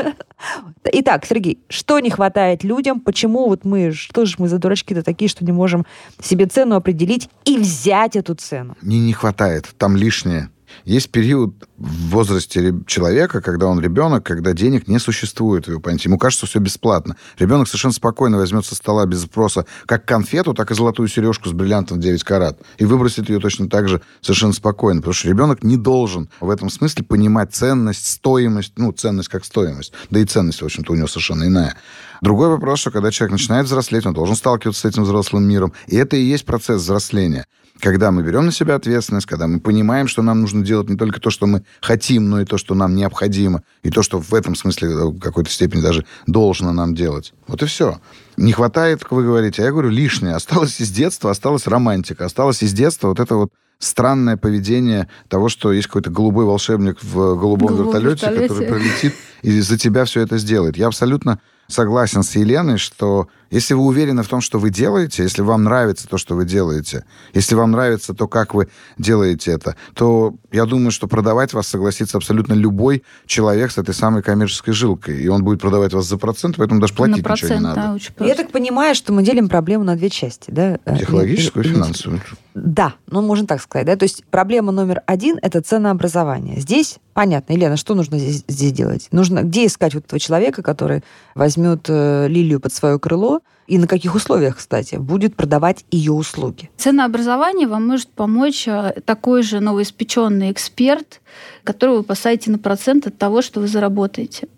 Итак, 0.92 1.24
Сергей, 1.24 1.58
что 1.68 1.98
не 1.98 2.10
хватает 2.10 2.62
людям? 2.62 3.00
Почему 3.00 3.48
вот 3.48 3.64
мы, 3.64 3.90
что 3.92 4.26
же 4.26 4.36
мы 4.38 4.48
за 4.48 4.58
дурачки-то 4.58 5.02
такие, 5.02 5.28
что 5.28 5.44
не 5.46 5.52
можем 5.52 5.86
себе 6.22 6.44
цену 6.44 6.76
определить 6.76 7.30
и 7.46 7.56
взять 7.56 8.14
эту 8.16 8.34
цену? 8.34 8.76
Не 8.82 9.00
не 9.00 9.14
хватает, 9.14 9.66
там 9.78 9.96
лишнее. 9.96 10.50
Есть 10.84 11.10
период 11.10 11.68
в 11.76 12.10
возрасте 12.10 12.74
человека, 12.86 13.40
когда 13.40 13.66
он 13.66 13.80
ребенок, 13.80 14.24
когда 14.24 14.52
денег 14.52 14.88
не 14.88 14.98
существует 14.98 15.66
в 15.66 15.70
его 15.70 15.80
памяти. 15.80 16.06
Ему 16.06 16.18
кажется, 16.18 16.46
все 16.46 16.58
бесплатно. 16.58 17.16
Ребенок 17.38 17.68
совершенно 17.68 17.94
спокойно 17.94 18.38
возьмет 18.38 18.64
со 18.64 18.74
стола 18.74 19.06
без 19.06 19.22
спроса 19.22 19.66
как 19.86 20.04
конфету, 20.04 20.54
так 20.54 20.70
и 20.70 20.74
золотую 20.74 21.08
сережку 21.08 21.48
с 21.48 21.52
бриллиантом 21.52 21.98
в 21.98 22.00
9 22.00 22.24
карат. 22.24 22.58
И 22.78 22.84
выбросит 22.84 23.28
ее 23.28 23.40
точно 23.40 23.68
так 23.68 23.88
же 23.88 24.00
совершенно 24.20 24.52
спокойно. 24.52 25.00
Потому 25.00 25.14
что 25.14 25.28
ребенок 25.28 25.62
не 25.62 25.76
должен 25.76 26.28
в 26.40 26.50
этом 26.50 26.70
смысле 26.70 27.04
понимать 27.04 27.54
ценность, 27.54 28.06
стоимость, 28.06 28.72
ну, 28.76 28.92
ценность 28.92 29.28
как 29.28 29.44
стоимость. 29.44 29.92
Да 30.10 30.20
и 30.20 30.24
ценность, 30.24 30.62
в 30.62 30.64
общем-то, 30.64 30.92
у 30.92 30.96
него 30.96 31.06
совершенно 31.06 31.44
иная. 31.44 31.76
Другой 32.20 32.48
вопрос, 32.48 32.80
что 32.80 32.90
когда 32.90 33.10
человек 33.10 33.32
начинает 33.32 33.66
взрослеть, 33.66 34.06
он 34.06 34.14
должен 34.14 34.36
сталкиваться 34.36 34.82
с 34.82 34.84
этим 34.84 35.04
взрослым 35.04 35.44
миром. 35.44 35.72
И 35.86 35.96
это 35.96 36.16
и 36.16 36.22
есть 36.22 36.44
процесс 36.44 36.82
взросления 36.82 37.46
когда 37.80 38.10
мы 38.10 38.22
берем 38.22 38.46
на 38.46 38.52
себя 38.52 38.76
ответственность, 38.76 39.26
когда 39.26 39.46
мы 39.46 39.58
понимаем, 39.58 40.06
что 40.06 40.22
нам 40.22 40.40
нужно 40.40 40.64
делать 40.64 40.88
не 40.88 40.96
только 40.96 41.20
то, 41.20 41.30
что 41.30 41.46
мы 41.46 41.64
хотим, 41.80 42.28
но 42.28 42.40
и 42.40 42.44
то, 42.44 42.58
что 42.58 42.74
нам 42.74 42.94
необходимо, 42.94 43.62
и 43.82 43.90
то, 43.90 44.02
что 44.02 44.20
в 44.20 44.34
этом 44.34 44.54
смысле 44.54 44.88
э, 44.88 45.04
в 45.06 45.18
какой-то 45.18 45.50
степени 45.50 45.80
даже 45.80 46.04
должно 46.26 46.72
нам 46.72 46.94
делать. 46.94 47.32
Вот 47.46 47.62
и 47.62 47.66
все. 47.66 48.00
Не 48.36 48.52
хватает, 48.52 49.02
как 49.02 49.12
вы 49.12 49.24
говорите, 49.24 49.62
а 49.62 49.64
я 49.64 49.72
говорю, 49.72 49.88
лишнее. 49.88 50.34
Осталось 50.34 50.80
из 50.80 50.90
детства, 50.90 51.30
осталась 51.30 51.66
романтика, 51.66 52.26
осталось 52.26 52.62
из 52.62 52.72
детства 52.72 53.08
вот 53.08 53.20
это 53.20 53.34
вот 53.36 53.50
странное 53.78 54.36
поведение 54.36 55.08
того, 55.28 55.48
что 55.48 55.72
есть 55.72 55.86
какой-то 55.86 56.10
голубой 56.10 56.44
волшебник 56.44 57.02
в 57.02 57.14
голубом 57.36 57.68
Голубом 57.68 57.86
вертолете, 57.86 58.26
вертолете. 58.26 58.48
который 58.48 58.68
пролетит 58.68 59.14
и 59.42 59.60
за 59.60 59.78
тебя 59.78 60.04
все 60.04 60.20
это 60.20 60.36
сделает. 60.38 60.76
Я 60.76 60.86
абсолютно 60.86 61.40
согласен 61.72 62.22
с 62.22 62.36
Еленой, 62.36 62.78
что 62.78 63.28
если 63.50 63.74
вы 63.74 63.82
уверены 63.84 64.22
в 64.22 64.28
том, 64.28 64.40
что 64.40 64.58
вы 64.58 64.70
делаете, 64.70 65.22
если 65.24 65.42
вам 65.42 65.64
нравится 65.64 66.06
то, 66.08 66.18
что 66.18 66.34
вы 66.34 66.44
делаете, 66.44 67.04
если 67.34 67.54
вам 67.54 67.72
нравится 67.72 68.14
то, 68.14 68.28
как 68.28 68.54
вы 68.54 68.68
делаете 68.98 69.52
это, 69.52 69.76
то 69.94 70.34
я 70.52 70.64
думаю, 70.66 70.90
что 70.90 71.08
продавать 71.08 71.52
вас 71.52 71.66
согласится 71.66 72.16
абсолютно 72.16 72.54
любой 72.54 73.02
человек 73.26 73.72
с 73.72 73.78
этой 73.78 73.94
самой 73.94 74.22
коммерческой 74.22 74.72
жилкой. 74.72 75.20
И 75.20 75.28
он 75.28 75.42
будет 75.44 75.60
продавать 75.60 75.92
вас 75.92 76.06
за 76.06 76.16
процент, 76.16 76.56
поэтому 76.56 76.80
даже 76.80 76.94
платить 76.94 77.16
На 77.16 77.18
ничего 77.18 77.34
не 77.34 77.38
процент, 77.40 77.62
надо. 77.62 77.80
да, 77.80 77.92
очень 77.94 78.12
Я 78.20 78.34
так 78.34 78.50
понимаю, 78.50 78.94
что 78.94 79.12
мы 79.12 79.22
делим 79.22 79.48
проблему 79.48 79.84
на 79.84 79.96
две 79.96 80.10
части, 80.10 80.50
да? 80.50 80.78
Э, 80.84 80.96
Психологическую 80.96 81.64
и 81.64 81.66
Или- 81.66 81.74
или- 81.74 81.82
финансовую. 81.82 82.20
Да, 82.54 82.94
ну 83.06 83.22
можно 83.22 83.46
так 83.46 83.62
сказать, 83.62 83.86
да. 83.86 83.96
То 83.96 84.02
есть 84.04 84.24
проблема 84.30 84.72
номер 84.72 85.02
один– 85.06 85.38
это 85.42 85.60
ценообразование. 85.60 86.60
Здесь 86.60 86.98
понятно, 87.14 87.52
Елена, 87.52 87.76
что 87.76 87.94
нужно 87.94 88.18
здесь, 88.18 88.44
здесь 88.48 88.72
делать? 88.72 89.08
Нужно 89.12 89.42
где 89.42 89.66
искать 89.66 89.94
вот 89.94 90.04
этого 90.06 90.18
человека, 90.18 90.62
который 90.62 91.02
возьмет 91.34 91.86
э, 91.88 92.26
Лилию 92.28 92.60
под 92.60 92.72
свое 92.72 92.98
крыло 92.98 93.39
и 93.70 93.78
на 93.78 93.86
каких 93.86 94.16
условиях, 94.16 94.56
кстати, 94.56 94.96
будет 94.96 95.36
продавать 95.36 95.84
ее 95.92 96.10
услуги? 96.10 96.68
Ценообразование 96.76 97.68
вам 97.68 97.86
может 97.86 98.08
помочь 98.08 98.66
э, 98.66 99.00
такой 99.04 99.44
же 99.44 99.60
новоиспеченный 99.60 100.50
эксперт, 100.50 101.20
которого 101.62 101.98
вы 101.98 102.02
посадите 102.02 102.50
на 102.50 102.58
процент 102.58 103.06
от 103.06 103.16
того, 103.16 103.42
что 103.42 103.60
вы 103.60 103.68
заработаете. 103.68 104.48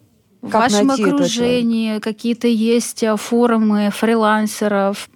В 0.41 0.49
Как 0.49 0.63
вашем 0.63 0.87
найти 0.87 1.03
этого 1.03 1.17
окружении 1.17 1.99
какие-то 1.99 2.49
есть 2.49 3.03
э, 3.03 3.15
форумы 3.19 3.91
фрилансеров, 3.95 5.11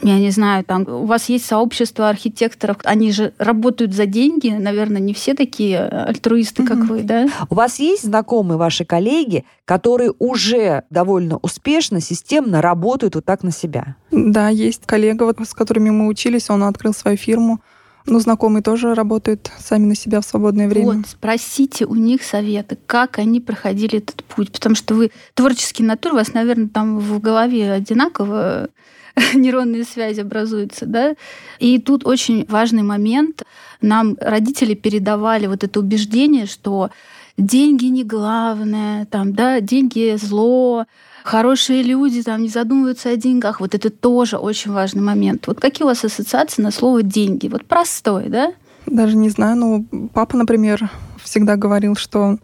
я 0.00 0.18
не 0.18 0.30
знаю, 0.30 0.64
там 0.64 0.88
у 0.88 1.04
вас 1.04 1.28
есть 1.28 1.44
сообщество 1.44 2.08
архитекторов, 2.08 2.78
они 2.84 3.12
же 3.12 3.34
работают 3.38 3.92
за 3.92 4.06
деньги, 4.06 4.48
наверное, 4.48 5.00
не 5.00 5.12
все 5.12 5.34
такие 5.34 5.76
э, 5.76 6.04
альтруисты, 6.04 6.64
как 6.64 6.78
Мгм. 6.78 6.86
вы, 6.86 7.02
да? 7.02 7.26
У 7.50 7.54
вас 7.54 7.78
есть 7.78 8.04
знакомые 8.04 8.56
ваши 8.56 8.84
коллеги, 8.84 9.44
которые 9.64 10.12
уже 10.18 10.84
довольно 10.90 11.38
успешно, 11.42 12.00
системно 12.00 12.62
работают 12.62 13.14
вот 13.14 13.24
так 13.24 13.42
на 13.42 13.52
себя? 13.52 13.96
Да, 14.10 14.48
есть 14.48 14.86
коллега, 14.86 15.24
вот, 15.24 15.38
с 15.46 15.54
которыми 15.54 15.90
мы 15.90 16.06
учились, 16.06 16.48
он 16.50 16.64
открыл 16.64 16.94
свою 16.94 17.16
фирму. 17.16 17.60
Ну, 18.04 18.18
знакомые 18.18 18.62
тоже 18.64 18.94
работают 18.94 19.50
сами 19.58 19.86
на 19.86 19.94
себя 19.94 20.20
в 20.20 20.24
свободное 20.24 20.68
время. 20.68 20.96
Вот, 20.96 21.06
спросите 21.06 21.86
у 21.86 21.94
них 21.94 22.24
советы, 22.24 22.76
как 22.86 23.18
они 23.18 23.40
проходили 23.40 23.98
этот 23.98 24.24
путь. 24.24 24.50
Потому 24.50 24.74
что 24.74 24.94
вы 24.94 25.12
творческий 25.34 25.84
натур, 25.84 26.12
у 26.12 26.16
вас, 26.16 26.34
наверное, 26.34 26.68
там 26.68 26.98
в 26.98 27.20
голове 27.20 27.70
одинаково 27.70 28.70
нейронные 29.34 29.84
связи 29.84 30.20
образуются, 30.20 30.86
да? 30.86 31.14
И 31.58 31.78
тут 31.78 32.06
очень 32.06 32.46
важный 32.48 32.82
момент. 32.82 33.42
Нам 33.80 34.16
родители 34.20 34.74
передавали 34.74 35.46
вот 35.46 35.64
это 35.64 35.80
убеждение, 35.80 36.46
что 36.46 36.90
деньги 37.36 37.86
не 37.86 38.04
главное, 38.04 39.06
там, 39.06 39.32
да, 39.32 39.60
деньги 39.60 40.16
зло, 40.16 40.86
хорошие 41.24 41.82
люди 41.82 42.22
там 42.22 42.42
не 42.42 42.48
задумываются 42.48 43.10
о 43.10 43.16
деньгах. 43.16 43.60
Вот 43.60 43.74
это 43.74 43.90
тоже 43.90 44.36
очень 44.36 44.72
важный 44.72 45.02
момент. 45.02 45.46
Вот 45.46 45.60
какие 45.60 45.84
у 45.84 45.88
вас 45.88 46.04
ассоциации 46.04 46.62
на 46.62 46.70
слово 46.70 47.02
деньги? 47.02 47.48
Вот 47.48 47.64
простой, 47.64 48.28
да? 48.28 48.52
Даже 48.86 49.16
не 49.16 49.30
знаю, 49.30 49.56
ну, 49.56 49.86
папа, 50.12 50.36
например, 50.36 50.90
всегда 51.22 51.56
говорил, 51.56 51.94
что 51.94 52.38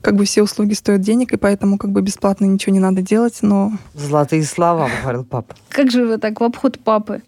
как 0.00 0.16
бы 0.16 0.24
все 0.24 0.42
услуги 0.42 0.74
стоят 0.74 1.00
денег, 1.00 1.32
и 1.32 1.36
поэтому 1.36 1.78
как 1.78 1.90
бы 1.90 2.02
бесплатно 2.02 2.44
ничего 2.44 2.72
не 2.72 2.80
надо 2.80 3.02
делать, 3.02 3.38
но 3.42 3.72
Золотые 3.94 4.44
слова, 4.44 4.88
говорил 5.02 5.24
папа. 5.24 5.54
Как 5.68 5.90
же 5.90 6.06
вы 6.06 6.18
так 6.18 6.40
в 6.40 6.44
обход 6.44 6.78
папы? 6.78 7.22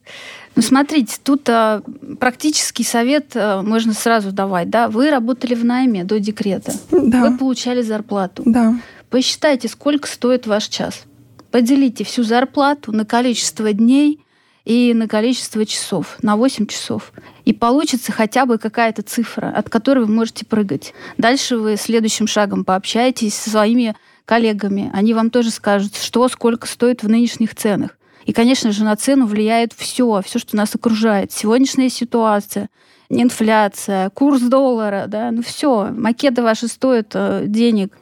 Ну, 0.57 0.63
смотрите, 0.63 1.19
тут 1.23 1.49
а, 1.49 1.83
практический 2.19 2.85
совет 2.85 3.33
а, 3.35 3.63
можно 3.63 3.93
сразу 3.93 4.33
давать, 4.33 4.71
да? 4.71 4.89
Вы 4.89 5.11
работали 5.11 5.55
в 5.55 5.65
найме 5.65 6.05
до 6.05 6.19
декрета, 6.19 6.73
да, 6.91 7.21
вы 7.21 7.37
получали 7.37 7.83
зарплату. 7.83 8.43
да. 8.45 8.75
Посчитайте, 9.11 9.69
сколько 9.69 10.07
стоит 10.07 10.47
ваш 10.47 10.67
час. 10.69 11.05
Поделите 11.51 12.05
всю 12.05 12.25
зарплату 12.25 12.93
на 12.93 13.07
количество 13.07 13.73
дней 13.73 14.21
и 14.69 14.93
на 14.93 15.09
количество 15.09 15.65
часов, 15.65 16.19
на 16.21 16.37
8 16.37 16.67
часов. 16.67 17.13
И 17.47 17.55
получится 17.55 18.13
хотя 18.13 18.45
бы 18.45 18.59
какая-то 18.59 19.01
цифра, 19.01 19.49
от 19.49 19.71
которой 19.71 20.05
вы 20.05 20.13
можете 20.13 20.45
прыгать. 20.45 20.93
Дальше 21.17 21.57
вы 21.57 21.77
следующим 21.79 22.27
шагом 22.27 22.67
пообщаетесь 22.67 23.35
со 23.35 23.49
своими 23.49 23.97
коллегами. 24.27 24.91
Они 24.93 25.15
вам 25.15 25.31
тоже 25.31 25.51
скажут, 25.51 25.97
что 25.97 26.29
сколько 26.29 26.67
стоит 26.67 27.03
в 27.03 27.09
нынешних 27.09 27.55
ценах. 27.55 27.97
И, 28.27 28.35
конечно 28.35 28.71
же, 28.71 28.85
на 28.85 28.95
цену 28.95 29.25
влияет 29.25 29.73
все, 29.73 30.21
все, 30.23 30.39
что 30.39 30.55
нас 30.55 30.75
окружает. 30.75 31.33
Сегодняшняя 31.33 31.89
ситуация, 31.89 32.69
инфляция, 33.09 34.11
курс 34.11 34.43
доллара, 34.43 35.07
да, 35.09 35.31
ну 35.31 35.43
все, 35.43 35.89
макеты 35.93 36.43
ваши 36.43 36.69
стоят 36.69 37.13
э, 37.15 37.45
денег. 37.47 37.97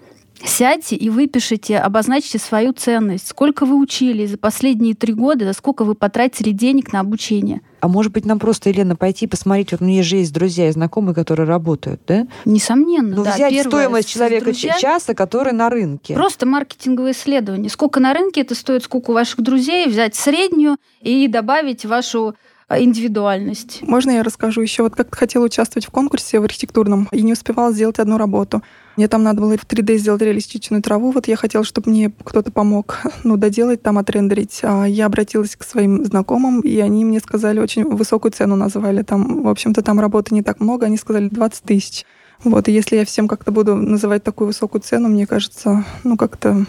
Сядьте 0.44 0.96
и 0.96 1.08
выпишите, 1.10 1.78
обозначьте 1.78 2.38
свою 2.38 2.72
ценность. 2.72 3.28
Сколько 3.28 3.64
вы 3.66 3.76
учились 3.76 4.30
за 4.30 4.38
последние 4.38 4.94
три 4.94 5.12
года, 5.14 5.44
за 5.46 5.52
сколько 5.52 5.84
вы 5.84 5.94
потратили 5.94 6.50
денег 6.50 6.92
на 6.92 7.00
обучение. 7.00 7.62
А 7.80 7.88
может 7.88 8.12
быть, 8.12 8.24
нам 8.24 8.38
просто, 8.38 8.70
Елена, 8.70 8.96
пойти 8.96 9.26
посмотреть, 9.26 9.72
вот 9.72 9.80
у 9.80 9.84
меня 9.84 10.02
же 10.02 10.16
есть 10.16 10.32
друзья 10.32 10.68
и 10.68 10.72
знакомые, 10.72 11.14
которые 11.14 11.46
работают, 11.46 12.00
да? 12.06 12.26
Несомненно, 12.44 13.16
Ну, 13.16 13.24
да. 13.24 13.34
взять 13.34 13.52
Первое, 13.52 13.70
стоимость 13.70 14.08
человека 14.08 14.44
друзьями. 14.46 14.80
часа, 14.80 15.14
который 15.14 15.52
на 15.52 15.70
рынке. 15.70 16.14
Просто 16.14 16.46
маркетинговое 16.46 17.12
исследование. 17.12 17.70
Сколько 17.70 18.00
на 18.00 18.12
рынке 18.14 18.40
это 18.42 18.54
стоит, 18.54 18.82
сколько 18.84 19.10
у 19.10 19.14
ваших 19.14 19.40
друзей, 19.40 19.86
взять 19.88 20.14
среднюю 20.14 20.76
и 21.00 21.28
добавить 21.28 21.84
вашу 21.84 22.34
индивидуальность. 22.68 23.80
Можно 23.82 24.10
я 24.12 24.22
расскажу 24.22 24.60
еще? 24.60 24.82
Вот 24.82 24.96
как 24.96 25.14
хотела 25.14 25.44
участвовать 25.44 25.86
в 25.86 25.90
конкурсе 25.90 26.40
в 26.40 26.44
архитектурном 26.44 27.08
и 27.12 27.22
не 27.22 27.32
успевала 27.32 27.72
сделать 27.72 27.98
одну 27.98 28.18
работу. 28.18 28.62
Мне 28.96 29.08
там 29.08 29.22
надо 29.22 29.40
было 29.40 29.56
в 29.56 29.64
3D 29.66 29.98
сделать 29.98 30.22
реалистичную 30.22 30.82
траву. 30.82 31.12
Вот 31.12 31.28
я 31.28 31.36
хотела, 31.36 31.64
чтобы 31.64 31.90
мне 31.90 32.10
кто-то 32.24 32.50
помог, 32.50 32.98
ну, 33.24 33.36
доделать, 33.36 33.82
там, 33.82 33.98
отрендерить. 33.98 34.60
А 34.64 34.84
Я 34.84 35.06
обратилась 35.06 35.54
к 35.54 35.62
своим 35.62 36.04
знакомым, 36.04 36.60
и 36.60 36.78
они 36.80 37.04
мне 37.04 37.20
сказали, 37.20 37.60
очень 37.60 37.84
высокую 37.84 38.32
цену 38.32 38.56
назвали. 38.56 39.02
Там, 39.02 39.44
в 39.44 39.48
общем-то, 39.48 39.82
там 39.82 40.00
работы 40.00 40.34
не 40.34 40.42
так 40.42 40.58
много, 40.58 40.86
они 40.86 40.96
сказали 40.96 41.28
20 41.28 41.62
тысяч. 41.62 42.04
Вот, 42.42 42.68
и 42.68 42.72
если 42.72 42.96
я 42.96 43.04
всем 43.04 43.28
как-то 43.28 43.50
буду 43.50 43.76
называть 43.76 44.22
такую 44.22 44.48
высокую 44.48 44.82
цену, 44.82 45.08
мне 45.08 45.26
кажется, 45.26 45.84
ну, 46.04 46.16
как-то... 46.16 46.66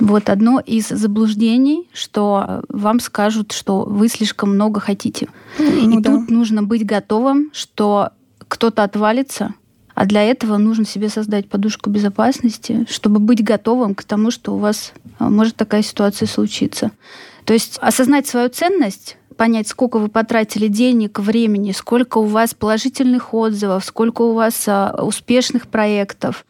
Вот 0.00 0.30
одно 0.30 0.60
из 0.60 0.88
заблуждений, 0.88 1.88
что 1.92 2.62
вам 2.68 3.00
скажут, 3.00 3.52
что 3.52 3.82
вы 3.82 4.08
слишком 4.08 4.54
много 4.54 4.80
хотите. 4.80 5.28
ну, 5.58 5.98
и 5.98 6.02
да. 6.02 6.10
тут 6.10 6.30
нужно 6.30 6.62
быть 6.62 6.84
готовым, 6.86 7.50
что 7.52 8.10
кто-то 8.48 8.82
отвалится, 8.82 9.54
а 9.94 10.06
для 10.06 10.22
этого 10.22 10.56
нужно 10.56 10.86
себе 10.86 11.10
создать 11.10 11.48
подушку 11.48 11.90
безопасности, 11.90 12.86
чтобы 12.88 13.20
быть 13.20 13.44
готовым 13.44 13.94
к 13.94 14.02
тому, 14.02 14.30
что 14.30 14.54
у 14.54 14.58
вас 14.58 14.92
может 15.18 15.56
такая 15.56 15.82
ситуация 15.82 16.26
случиться. 16.26 16.90
То 17.44 17.52
есть 17.52 17.78
осознать 17.80 18.26
свою 18.26 18.48
ценность 18.48 19.18
понять, 19.36 19.68
сколько 19.68 19.98
вы 19.98 20.08
потратили 20.08 20.68
денег, 20.68 21.18
времени, 21.18 21.72
сколько 21.72 22.18
у 22.18 22.24
вас 22.24 22.52
положительных 22.52 23.32
отзывов, 23.32 23.86
сколько 23.86 24.20
у 24.20 24.34
вас 24.34 24.64
а, 24.68 24.94
успешных 25.02 25.66
проектов. 25.66 26.44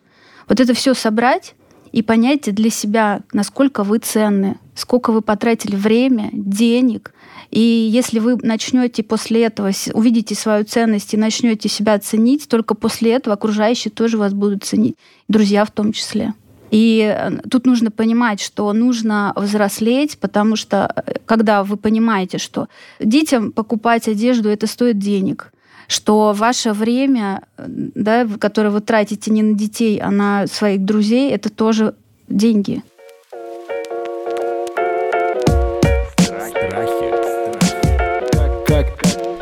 Вот 0.48 0.58
это 0.58 0.74
все 0.74 0.94
собрать 0.94 1.54
и 1.92 2.02
понять 2.02 2.54
для 2.54 2.70
себя, 2.70 3.22
насколько 3.32 3.82
вы 3.82 3.98
ценны, 3.98 4.58
сколько 4.74 5.12
вы 5.12 5.22
потратили 5.22 5.76
время, 5.76 6.30
денег. 6.32 7.12
И 7.50 7.60
если 7.60 8.20
вы 8.20 8.36
начнете 8.36 9.02
после 9.02 9.44
этого, 9.44 9.72
увидите 9.92 10.34
свою 10.34 10.64
ценность 10.64 11.14
и 11.14 11.16
начнете 11.16 11.68
себя 11.68 11.98
ценить, 11.98 12.48
только 12.48 12.74
после 12.74 13.12
этого 13.12 13.34
окружающие 13.34 13.90
тоже 13.90 14.18
вас 14.18 14.32
будут 14.32 14.64
ценить, 14.64 14.96
друзья 15.26 15.64
в 15.64 15.70
том 15.70 15.92
числе. 15.92 16.34
И 16.70 17.12
э, 17.12 17.30
тут 17.50 17.66
нужно 17.66 17.90
понимать, 17.90 18.40
что 18.40 18.72
нужно 18.72 19.32
взрослеть, 19.34 20.18
потому 20.18 20.54
что 20.54 20.92
э, 20.94 21.14
когда 21.26 21.64
вы 21.64 21.76
понимаете, 21.76 22.38
что 22.38 22.68
детям 23.00 23.50
покупать 23.50 24.06
одежду 24.06 24.48
это 24.48 24.68
стоит 24.68 24.98
денег, 24.98 25.52
что 25.90 26.32
ваше 26.32 26.72
время, 26.72 27.42
да, 27.58 28.24
которое 28.38 28.70
вы 28.70 28.80
тратите 28.80 29.32
не 29.32 29.42
на 29.42 29.54
детей, 29.54 29.98
а 29.98 30.12
на 30.12 30.46
своих 30.46 30.84
друзей, 30.84 31.32
это 31.32 31.50
тоже 31.50 31.94
деньги. 32.28 32.82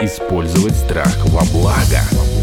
Использовать 0.01 0.75
страх 0.75 1.15
во 1.27 1.43
благо? 1.53 2.38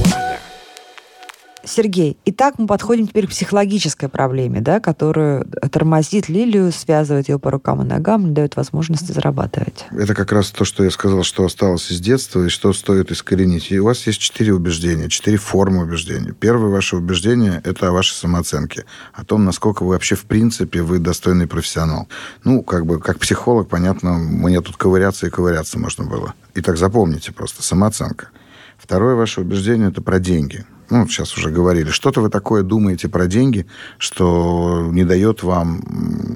Сергей, 1.66 2.18
итак, 2.26 2.56
мы 2.58 2.68
подходим 2.68 3.08
теперь 3.08 3.26
к 3.28 3.32
психологической 3.32 4.08
проблеме, 4.08 4.62
да, 4.62 4.80
которую 4.80 5.46
тормозит 5.72 6.30
Лилию, 6.30 6.72
связывает 6.72 7.28
ее 7.28 7.40
по 7.40 7.50
рукам 7.52 7.82
и 7.82 7.86
ногам, 7.86 8.28
не 8.28 8.32
дает 8.32 8.56
возможности 8.56 9.12
зарабатывать. 9.12 9.86
Это 9.92 10.14
как 10.14 10.32
раз 10.32 10.52
то, 10.52 10.64
что 10.64 10.84
я 10.84 10.92
сказал, 10.92 11.24
что 11.24 11.44
осталось 11.44 11.92
из 11.92 12.00
детства 12.00 12.46
и 12.46 12.50
что 12.50 12.72
стоит 12.74 13.12
искоренить. 13.12 13.72
И 13.72 13.80
у 13.80 13.86
вас 13.86 14.06
есть 14.06 14.20
четыре 14.20 14.54
убеждения, 14.54 15.10
четыре 15.10 15.38
формы 15.38 15.84
убеждений. 15.84 16.32
Первое 16.32 16.70
ваше 16.70 16.98
убеждение– 16.98 17.62
это 17.64 17.88
о 17.88 17.92
вашей 17.92 18.14
самооценке, 18.14 18.86
о 19.14 19.26
том, 19.26 19.44
насколько 19.44 19.84
вы 19.84 19.90
вообще 19.90 20.16
в 20.16 20.26
принципе 20.26 20.82
вы 20.82 21.00
достойный 21.00 21.48
профессионал. 21.48 22.08
Ну, 22.44 22.62
как 22.62 22.86
бы, 22.86 23.00
как 23.00 23.20
психолог, 23.20 23.68
понятно, 23.70 24.14
мне 24.14 24.62
тут 24.62 24.78
ковыряться 24.78 25.28
и 25.28 25.30
ковыряться 25.30 25.80
можно 25.80 26.06
было. 26.06 26.34
И 26.54 26.62
так 26.62 26.78
запомните 26.78 27.32
просто, 27.32 27.64
самооценка. 27.64 28.30
Второе 28.78 29.16
ваше 29.16 29.42
убеждение– 29.42 29.88
это 29.90 30.02
про 30.02 30.20
деньги 30.20 30.66
ну, 30.90 31.08
сейчас 31.08 31.38
уже 31.38 31.50
говорили, 31.50 31.90
что-то 31.90 32.22
вы 32.22 32.30
такое 32.30 32.64
думаете 32.64 33.10
про 33.10 33.28
деньги, 33.28 33.66
что 33.98 34.90
не 34.92 35.04
дает 35.04 35.44
вам 35.44 35.82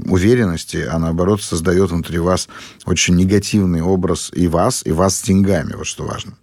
уверенности, 0.06 0.88
а 0.89 1.00
наоборот 1.00 1.41
создает 1.41 1.91
внутри 1.91 2.20
вас 2.20 2.50
очень 2.86 3.15
негативный 3.15 3.82
образ 3.82 4.32
и 4.34 4.48
вас, 4.48 4.82
и 4.86 4.91
вас 4.91 5.18
с 5.18 5.24
деньгами, 5.24 5.74
вот 5.74 5.88
что 5.88 6.06
важно. 6.06 6.34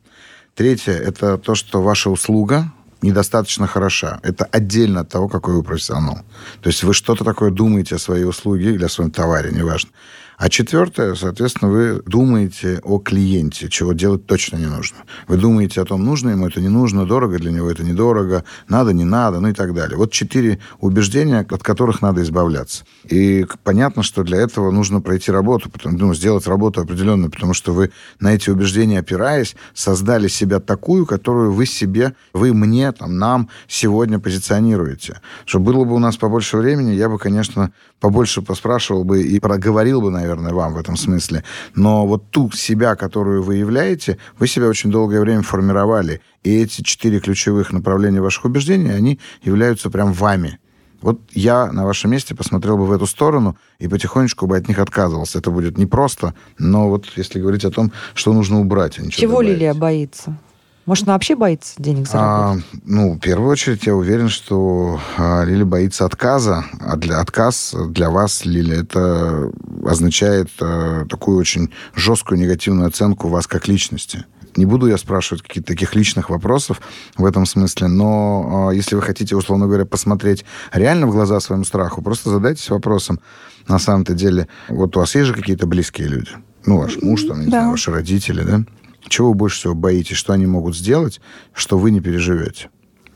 Третье– 0.54 0.92
это 0.94 1.36
то, 1.36 1.54
что 1.54 1.82
ваша 1.82 2.10
услуга 2.10 2.72
недостаточно 3.02 3.66
хороша. 3.66 4.20
Это 4.22 4.44
отдельно 4.46 5.00
от 5.00 5.08
того, 5.08 5.28
какой 5.28 5.54
вы 5.54 5.62
профессионал. 5.62 6.20
То 6.62 6.68
есть 6.68 6.82
вы 6.82 6.94
что-то 6.94 7.24
такое 7.24 7.50
думаете 7.50 7.96
о 7.96 7.98
своей 7.98 8.24
услуге 8.24 8.72
или 8.72 8.84
о 8.84 8.88
своем 8.88 9.10
товаре, 9.10 9.50
неважно. 9.52 9.90
А 10.38 10.50
четвертое, 10.50 11.14
соответственно, 11.14 11.70
вы 11.70 12.02
думаете 12.04 12.80
о 12.84 12.98
клиенте, 12.98 13.70
чего 13.70 13.94
делать 13.94 14.26
точно 14.26 14.58
не 14.58 14.66
нужно. 14.66 14.98
Вы 15.28 15.38
думаете 15.38 15.80
о 15.80 15.86
том, 15.86 16.04
нужно 16.04 16.30
ему 16.30 16.46
это, 16.46 16.60
не 16.60 16.68
нужно, 16.68 17.06
дорого 17.06 17.38
для 17.38 17.50
него 17.50 17.70
это, 17.70 17.82
недорого, 17.82 18.44
надо, 18.68 18.92
не 18.92 19.04
надо, 19.04 19.40
ну 19.40 19.48
и 19.48 19.54
так 19.54 19.72
далее. 19.72 19.96
Вот 19.96 20.12
четыре 20.12 20.58
убеждения, 20.78 21.40
от 21.40 21.62
которых 21.62 22.02
надо 22.02 22.22
избавляться. 22.22 22.84
И 23.04 23.46
понятно, 23.64 24.02
что 24.02 24.24
для 24.24 24.38
этого 24.38 24.70
нужно 24.70 25.00
пройти 25.00 25.32
работу, 25.32 25.70
потом, 25.70 25.96
ну, 25.96 26.14
сделать 26.14 26.46
работу 26.46 26.82
определенную, 26.82 27.30
потому 27.30 27.54
что 27.54 27.72
вы 27.72 27.90
на 28.20 28.34
эти 28.34 28.50
убеждения 28.50 28.98
опираясь, 28.98 29.56
создали 29.72 30.28
себя 30.28 30.60
такую, 30.60 31.06
которую 31.06 31.52
вы 31.52 31.64
себе, 31.64 32.14
вы 32.34 32.52
мне, 32.52 32.92
там, 32.92 33.16
нам 33.16 33.48
сегодня 33.68 34.18
позиционируете. 34.18 35.22
Что 35.46 35.60
было 35.60 35.84
бы 35.84 35.94
у 35.94 35.98
нас 35.98 36.18
побольше 36.18 36.58
времени, 36.58 36.92
я 36.92 37.08
бы, 37.08 37.18
конечно, 37.18 37.72
побольше 38.00 38.42
поспрашивал 38.42 39.04
бы 39.04 39.22
и 39.22 39.40
проговорил 39.40 40.02
бы, 40.02 40.10
наверное, 40.10 40.25
вам 40.34 40.74
в 40.74 40.78
этом 40.78 40.96
смысле. 40.96 41.44
Но 41.74 42.06
вот 42.06 42.30
ту 42.30 42.50
себя, 42.50 42.96
которую 42.96 43.42
вы 43.42 43.56
являете, 43.56 44.18
вы 44.38 44.48
себя 44.48 44.68
очень 44.68 44.90
долгое 44.90 45.20
время 45.20 45.42
формировали. 45.42 46.20
И 46.42 46.62
эти 46.62 46.82
четыре 46.82 47.20
ключевых 47.20 47.72
направления 47.72 48.20
ваших 48.20 48.44
убеждений, 48.44 48.90
они 48.90 49.18
являются 49.42 49.90
прям 49.90 50.12
вами. 50.12 50.58
Вот 51.02 51.20
я 51.32 51.70
на 51.72 51.84
вашем 51.84 52.10
месте 52.10 52.34
посмотрел 52.34 52.76
бы 52.78 52.86
в 52.86 52.92
эту 52.92 53.06
сторону 53.06 53.56
и 53.78 53.86
потихонечку 53.86 54.46
бы 54.46 54.56
от 54.56 54.68
них 54.68 54.78
отказывался. 54.78 55.38
Это 55.38 55.50
будет 55.50 55.78
непросто, 55.78 56.34
но 56.58 56.88
вот 56.88 57.06
если 57.16 57.38
говорить 57.38 57.64
о 57.64 57.70
том, 57.70 57.92
что 58.14 58.32
нужно 58.32 58.60
убрать, 58.60 58.98
а 58.98 59.08
Чего 59.10 59.34
добавить. 59.34 59.48
Лилия 59.50 59.74
боится? 59.74 60.38
Может, 60.86 61.04
она 61.04 61.14
вообще 61.14 61.34
боится 61.34 61.74
денег 61.78 62.06
заработать? 62.06 62.64
А, 62.72 62.78
ну, 62.84 63.14
в 63.14 63.18
первую 63.18 63.50
очередь, 63.50 63.86
я 63.86 63.94
уверен, 63.94 64.28
что 64.28 65.00
а, 65.18 65.44
Лили 65.44 65.64
боится 65.64 66.04
отказа. 66.04 66.64
А 66.80 66.96
для 66.96 67.20
отказ 67.20 67.74
для 67.88 68.08
вас, 68.08 68.44
Лили, 68.44 68.82
это 68.82 69.50
означает 69.84 70.48
а, 70.60 71.04
такую 71.06 71.38
очень 71.38 71.72
жесткую 71.94 72.38
негативную 72.38 72.86
оценку 72.86 73.28
вас 73.28 73.48
как 73.48 73.66
личности. 73.66 74.24
Не 74.54 74.64
буду 74.64 74.86
я 74.86 74.96
спрашивать 74.96 75.42
каких-то 75.42 75.68
таких 75.68 75.94
личных 75.94 76.30
вопросов 76.30 76.80
в 77.16 77.26
этом 77.26 77.44
смысле, 77.44 77.88
но 77.88 78.70
э, 78.70 78.76
если 78.76 78.94
вы 78.94 79.02
хотите, 79.02 79.36
условно 79.36 79.66
говоря, 79.66 79.84
посмотреть 79.84 80.46
реально 80.72 81.06
в 81.06 81.10
глаза 81.10 81.40
своему 81.40 81.64
страху, 81.64 82.00
просто 82.00 82.30
задайтесь 82.30 82.70
вопросом, 82.70 83.20
на 83.68 83.78
самом-то 83.78 84.14
деле, 84.14 84.48
вот 84.68 84.96
у 84.96 85.00
вас 85.00 85.14
есть 85.14 85.26
же 85.26 85.34
какие-то 85.34 85.66
близкие 85.66 86.08
люди? 86.08 86.30
Ну, 86.64 86.78
ваш 86.78 86.96
муж, 87.02 87.24
там, 87.24 87.40
не 87.40 87.46
да. 87.46 87.50
знаю, 87.50 87.70
ваши 87.72 87.90
родители, 87.90 88.42
да? 88.42 88.64
Чего 89.08 89.28
вы 89.28 89.34
больше 89.34 89.58
всего 89.58 89.74
боитесь, 89.74 90.16
что 90.16 90.32
они 90.32 90.46
могут 90.46 90.76
сделать, 90.76 91.20
что 91.52 91.78
вы 91.78 91.90
не 91.90 92.00
переживете? 92.00 92.70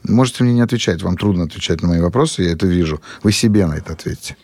Можете 0.04 0.44
мне 0.44 0.54
не 0.54 0.60
отвечать, 0.60 1.02
вам 1.02 1.16
трудно 1.16 1.44
отвечать 1.44 1.82
на 1.82 1.88
мои 1.88 2.00
вопросы, 2.00 2.42
я 2.42 2.52
это 2.52 2.66
вижу. 2.66 3.00
Вы 3.22 3.32
себе 3.32 3.66
на 3.66 3.74
это 3.74 3.92
ответьте. 3.92 4.36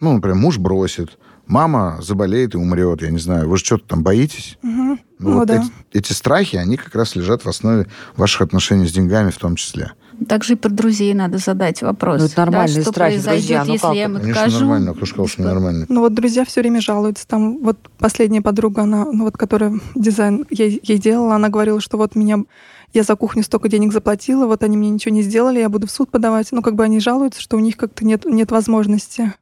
Ну, 0.00 0.12
например, 0.12 0.36
муж 0.36 0.58
бросит, 0.58 1.18
мама 1.48 1.98
заболеет 2.00 2.54
и 2.54 2.58
умрет, 2.58 3.02
я 3.02 3.10
не 3.10 3.18
знаю. 3.18 3.48
Вы 3.48 3.56
же 3.56 3.64
что-то 3.64 3.84
там 3.88 4.02
боитесь? 4.02 4.58
Угу. 4.62 4.70
Ну, 4.70 4.98
ну, 5.18 5.32
вот 5.38 5.48
да. 5.48 5.56
эти, 5.56 5.72
эти 5.92 6.12
страхи, 6.12 6.56
они 6.56 6.76
как 6.76 6.94
раз 6.94 7.16
лежат 7.16 7.44
в 7.44 7.48
основе 7.48 7.88
ваших 8.16 8.42
отношений 8.42 8.86
с 8.86 8.92
деньгами 8.92 9.30
в 9.30 9.38
том 9.38 9.56
числе. 9.56 9.92
Также 10.28 10.54
и 10.54 10.56
про 10.56 10.68
друзей 10.68 11.14
надо 11.14 11.38
задать 11.38 11.82
вопрос. 11.82 12.20
Ну, 12.20 12.26
это 12.26 12.38
нормальный 12.38 12.76
да, 12.76 12.82
что 12.82 12.90
страх, 12.90 13.08
произойдет, 13.10 13.64
друзья, 13.64 13.64
ну, 13.64 13.72
если 13.72 13.86
как? 13.86 13.94
я 13.94 14.04
им 14.04 14.14
Конечно, 14.14 14.42
откажу? 14.42 14.58
нормально. 14.58 14.94
Кто 14.94 15.06
сказал, 15.06 15.26
что 15.28 15.42
нормально? 15.42 15.86
Ну 15.88 16.00
вот 16.00 16.14
друзья 16.14 16.44
все 16.44 16.60
время 16.60 16.80
жалуются. 16.80 17.26
Там 17.26 17.58
вот 17.58 17.78
последняя 17.98 18.42
подруга, 18.42 18.82
она, 18.82 19.04
ну 19.12 19.24
вот, 19.24 19.36
которая 19.36 19.78
дизайн 19.94 20.44
ей, 20.50 20.80
ей 20.82 20.98
делала, 20.98 21.36
она 21.36 21.48
говорила, 21.48 21.80
что 21.80 21.98
вот 21.98 22.16
меня 22.16 22.38
я 22.94 23.02
за 23.02 23.16
кухню 23.16 23.42
столько 23.42 23.68
денег 23.68 23.92
заплатила, 23.92 24.46
вот 24.46 24.62
они 24.62 24.76
мне 24.76 24.90
ничего 24.90 25.14
не 25.14 25.22
сделали, 25.22 25.60
я 25.60 25.68
буду 25.68 25.86
в 25.86 25.90
суд 25.90 26.10
подавать. 26.10 26.48
Ну, 26.52 26.62
как 26.62 26.74
бы 26.74 26.84
они 26.84 27.00
жалуются, 27.00 27.40
что 27.40 27.56
у 27.56 27.60
них 27.60 27.76
как-то 27.76 28.04
нет, 28.04 28.24
нет 28.24 28.50
возможности 28.50 29.34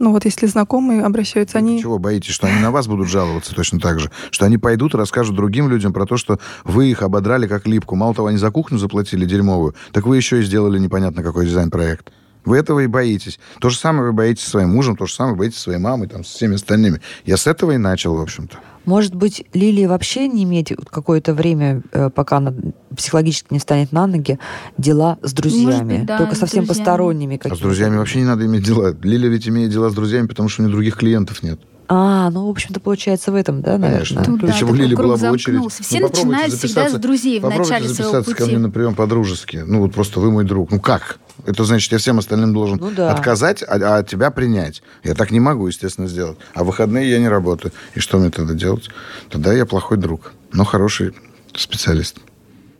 ну 0.00 0.12
вот 0.12 0.24
если 0.24 0.46
знакомые 0.46 1.02
обращаются, 1.02 1.58
они... 1.58 1.80
Чего 1.80 1.98
боитесь, 1.98 2.32
что 2.32 2.46
они 2.46 2.58
на 2.58 2.70
вас 2.70 2.88
будут 2.88 3.08
жаловаться 3.08 3.54
точно 3.54 3.78
так 3.78 4.00
же? 4.00 4.10
Что 4.30 4.46
они 4.46 4.56
пойдут 4.56 4.94
и 4.94 4.96
расскажут 4.96 5.36
другим 5.36 5.68
людям 5.68 5.92
про 5.92 6.06
то, 6.06 6.16
что 6.16 6.40
вы 6.64 6.90
их 6.90 7.02
ободрали 7.02 7.46
как 7.46 7.66
липку. 7.68 7.94
Мало 7.96 8.14
того, 8.14 8.28
они 8.28 8.38
за 8.38 8.50
кухню 8.50 8.78
заплатили 8.78 9.26
дерьмовую, 9.26 9.74
так 9.92 10.06
вы 10.06 10.16
еще 10.16 10.40
и 10.40 10.42
сделали 10.42 10.78
непонятно 10.78 11.22
какой 11.22 11.44
дизайн-проект. 11.44 12.10
Вы 12.44 12.58
этого 12.58 12.80
и 12.80 12.86
боитесь. 12.86 13.38
То 13.60 13.68
же 13.68 13.78
самое 13.78 14.06
вы 14.06 14.12
боитесь 14.12 14.44
своим 14.44 14.70
мужем, 14.70 14.96
то 14.96 15.06
же 15.06 15.14
самое 15.14 15.36
боитесь 15.36 15.58
своей 15.58 15.78
мамой, 15.78 16.08
там, 16.08 16.24
с 16.24 16.28
всеми 16.28 16.54
остальными. 16.54 17.00
Я 17.24 17.36
с 17.36 17.46
этого 17.46 17.72
и 17.72 17.76
начал, 17.76 18.14
в 18.16 18.20
общем-то. 18.20 18.58
Может 18.86 19.14
быть, 19.14 19.44
Лилии 19.52 19.86
вообще 19.86 20.26
не 20.26 20.44
иметь 20.44 20.72
какое-то 20.90 21.34
время, 21.34 21.82
э, 21.92 22.08
пока 22.10 22.38
она 22.38 22.54
психологически 22.96 23.48
не 23.50 23.58
встанет 23.58 23.92
на 23.92 24.06
ноги, 24.06 24.38
дела 24.78 25.18
с 25.22 25.32
друзьями. 25.32 25.98
быть, 25.98 26.06
да, 26.06 26.18
Только 26.18 26.34
совсем 26.34 26.64
друзьями. 26.64 26.84
посторонними. 26.84 27.40
А 27.44 27.54
с 27.54 27.58
друзьями 27.58 27.98
вообще 27.98 28.20
не 28.20 28.24
надо 28.24 28.46
иметь 28.46 28.64
дела. 28.64 28.96
Лиля 29.02 29.28
ведь 29.28 29.48
имеет 29.48 29.70
дела 29.70 29.90
с 29.90 29.94
друзьями, 29.94 30.26
потому 30.26 30.48
что 30.48 30.62
у 30.62 30.64
нее 30.64 30.72
других 30.74 30.96
клиентов 30.96 31.42
нет. 31.42 31.60
А, 31.92 32.30
ну, 32.30 32.46
в 32.46 32.50
общем-то, 32.50 32.78
получается 32.78 33.32
в 33.32 33.34
этом, 33.34 33.62
да, 33.62 33.76
наверное? 33.76 34.24
Конечно. 34.24 34.66
Бы 34.66 34.72
у 34.72 34.76
Лили 34.76 34.94
была 34.94 35.16
бы 35.16 35.30
очередь... 35.30 35.54
замкнулся. 35.54 35.82
Все 35.82 35.98
ну, 35.98 36.08
начинают 36.08 36.54
всегда 36.54 36.88
с 36.88 36.92
друзей 36.94 37.40
в 37.40 37.48
начале 37.48 37.88
своего 37.88 38.12
записаться 38.12 38.30
ко 38.30 38.44
пути. 38.44 38.50
мне 38.50 38.58
на 38.58 38.70
прием 38.70 38.94
по-дружески. 38.94 39.64
Ну, 39.66 39.80
вот 39.80 39.92
просто 39.92 40.20
вы 40.20 40.30
мой 40.30 40.44
друг. 40.44 40.70
Ну, 40.70 40.78
как? 40.78 41.18
Это 41.46 41.64
значит, 41.64 41.92
я 41.92 41.98
всем 41.98 42.18
остальным 42.18 42.52
должен 42.52 42.78
Ну 42.78 42.90
да. 42.90 43.12
отказать, 43.12 43.62
а, 43.62 43.98
а 43.98 44.02
тебя 44.02 44.30
принять. 44.30 44.82
Я 45.04 45.14
так 45.14 45.30
не 45.30 45.40
могу, 45.40 45.66
естественно, 45.66 46.06
сделать. 46.08 46.38
А 46.54 46.62
в 46.64 46.66
выходные 46.68 47.10
я 47.10 47.18
не 47.18 47.28
работаю. 47.28 47.72
И 47.94 48.00
что 48.00 48.18
мне 48.18 48.30
тогда 48.30 48.54
делать? 48.54 48.88
Тогда 49.30 49.52
я 49.52 49.66
плохой 49.66 49.96
друг, 49.98 50.32
но 50.52 50.64
хороший 50.64 51.14
специалист. 51.56 52.18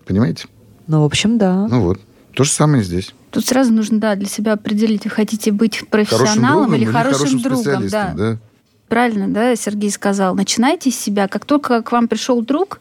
Понимаете? 0.06 0.46
Ну, 0.86 1.02
в 1.02 1.04
общем, 1.04 1.38
да. 1.38 1.66
Ну 1.68 1.82
вот. 1.82 2.00
То 2.34 2.44
же 2.44 2.50
самое 2.50 2.82
и 2.82 2.84
здесь. 2.84 3.14
Тут 3.30 3.46
сразу 3.46 3.72
нужно, 3.72 3.98
да, 4.00 4.14
для 4.16 4.26
себя 4.28 4.52
определить, 4.54 5.04
вы 5.04 5.10
хотите 5.10 5.52
быть 5.52 5.88
профессионалом 5.88 6.64
другом 6.70 6.74
или 6.74 6.84
хорошим, 6.84 7.18
хорошим 7.18 7.38
другом. 7.42 7.60
специалистом, 7.62 8.16
Да. 8.16 8.32
да. 8.32 8.38
Правильно, 8.88 9.28
да, 9.28 9.54
Сергей 9.54 9.90
сказал. 9.92 10.34
Начинайте 10.34 10.90
с 10.90 10.96
себя. 10.98 11.28
Как 11.28 11.44
только 11.44 11.80
к 11.82 11.92
вам 11.92 12.08
пришел 12.08 12.42
друг, 12.42 12.80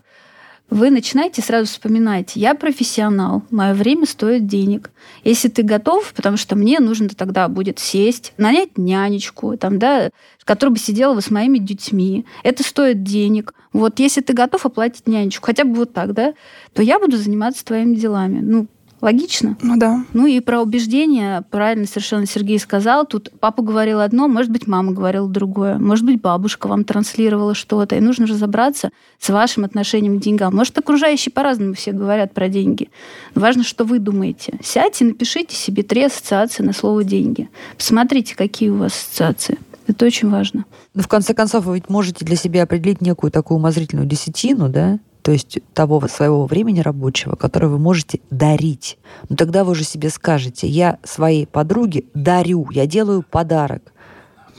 вы 0.69 0.91
начинаете 0.91 1.41
сразу 1.41 1.65
вспоминать, 1.67 2.35
я 2.35 2.53
профессионал, 2.53 3.43
мое 3.49 3.73
время 3.73 4.05
стоит 4.05 4.45
денег. 4.45 4.91
Если 5.23 5.49
ты 5.49 5.63
готов, 5.63 6.13
потому 6.13 6.37
что 6.37 6.55
мне 6.55 6.79
нужно 6.79 7.09
тогда 7.09 7.47
будет 7.47 7.79
сесть, 7.79 8.33
нанять 8.37 8.77
нянечку, 8.77 9.57
там, 9.57 9.79
да, 9.79 10.09
которая 10.43 10.73
бы 10.73 10.79
сидела 10.79 11.15
бы 11.15 11.21
с 11.21 11.31
моими 11.31 11.57
детьми. 11.57 12.25
Это 12.43 12.63
стоит 12.63 13.03
денег. 13.03 13.53
Вот 13.73 13.99
если 13.99 14.21
ты 14.21 14.33
готов 14.33 14.65
оплатить 14.65 15.07
нянечку, 15.07 15.45
хотя 15.45 15.63
бы 15.63 15.73
вот 15.73 15.93
так, 15.93 16.13
да, 16.13 16.33
то 16.73 16.81
я 16.81 16.99
буду 16.99 17.17
заниматься 17.17 17.65
твоими 17.65 17.95
делами. 17.95 18.39
Ну, 18.39 18.67
Логично? 19.01 19.57
Ну 19.61 19.77
да. 19.77 20.03
Ну 20.13 20.25
и 20.25 20.39
про 20.41 20.61
убеждения, 20.61 21.43
правильно 21.49 21.87
совершенно 21.87 22.25
Сергей 22.25 22.59
сказал. 22.59 23.05
Тут 23.05 23.31
папа 23.39 23.63
говорил 23.63 24.01
одно, 24.01 24.27
может 24.27 24.51
быть, 24.51 24.67
мама 24.67 24.91
говорила 24.91 25.27
другое. 25.27 25.77
Может 25.77 26.05
быть, 26.05 26.21
бабушка 26.21 26.67
вам 26.67 26.83
транслировала 26.83 27.55
что-то. 27.55 27.95
И 27.95 28.01
нужно 28.01 28.27
разобраться 28.27 28.89
с 29.19 29.29
вашим 29.29 29.63
отношением 29.63 30.19
к 30.19 30.23
деньгам. 30.23 30.55
Может, 30.55 30.77
окружающие 30.77 31.31
по-разному 31.31 31.73
все 31.73 31.91
говорят 31.91 32.33
про 32.33 32.49
деньги. 32.49 32.89
Но 33.35 33.41
важно, 33.41 33.63
что 33.63 33.85
вы 33.85 33.99
думаете. 33.99 34.59
Сядьте, 34.61 35.05
напишите 35.05 35.55
себе 35.55 35.83
три 35.83 36.03
ассоциации 36.03 36.63
на 36.63 36.73
слово 36.73 37.03
«деньги». 37.03 37.49
Посмотрите, 37.77 38.35
какие 38.35 38.69
у 38.69 38.77
вас 38.77 38.91
ассоциации. 38.91 39.59
Это 39.87 40.05
очень 40.05 40.29
важно. 40.29 40.65
Ну, 40.93 41.01
в 41.01 41.07
конце 41.07 41.33
концов, 41.33 41.65
вы 41.65 41.75
ведь 41.75 41.89
можете 41.89 42.23
для 42.23 42.35
себя 42.35 42.63
определить 42.63 43.01
некую 43.01 43.31
такую 43.31 43.57
умозрительную 43.57 44.07
десятину, 44.07 44.69
да? 44.69 44.99
То 45.21 45.31
есть 45.31 45.59
того 45.73 46.07
своего 46.07 46.45
времени 46.45 46.79
рабочего, 46.79 47.35
которое 47.35 47.67
вы 47.67 47.79
можете 47.79 48.19
дарить. 48.29 48.97
Но 49.27 49.35
тогда 49.35 49.63
вы 49.63 49.71
уже 49.71 49.83
себе 49.83 50.09
скажете, 50.09 50.67
я 50.67 50.97
своей 51.03 51.45
подруге 51.45 52.05
дарю, 52.13 52.67
я 52.71 52.85
делаю 52.85 53.23
подарок. 53.23 53.93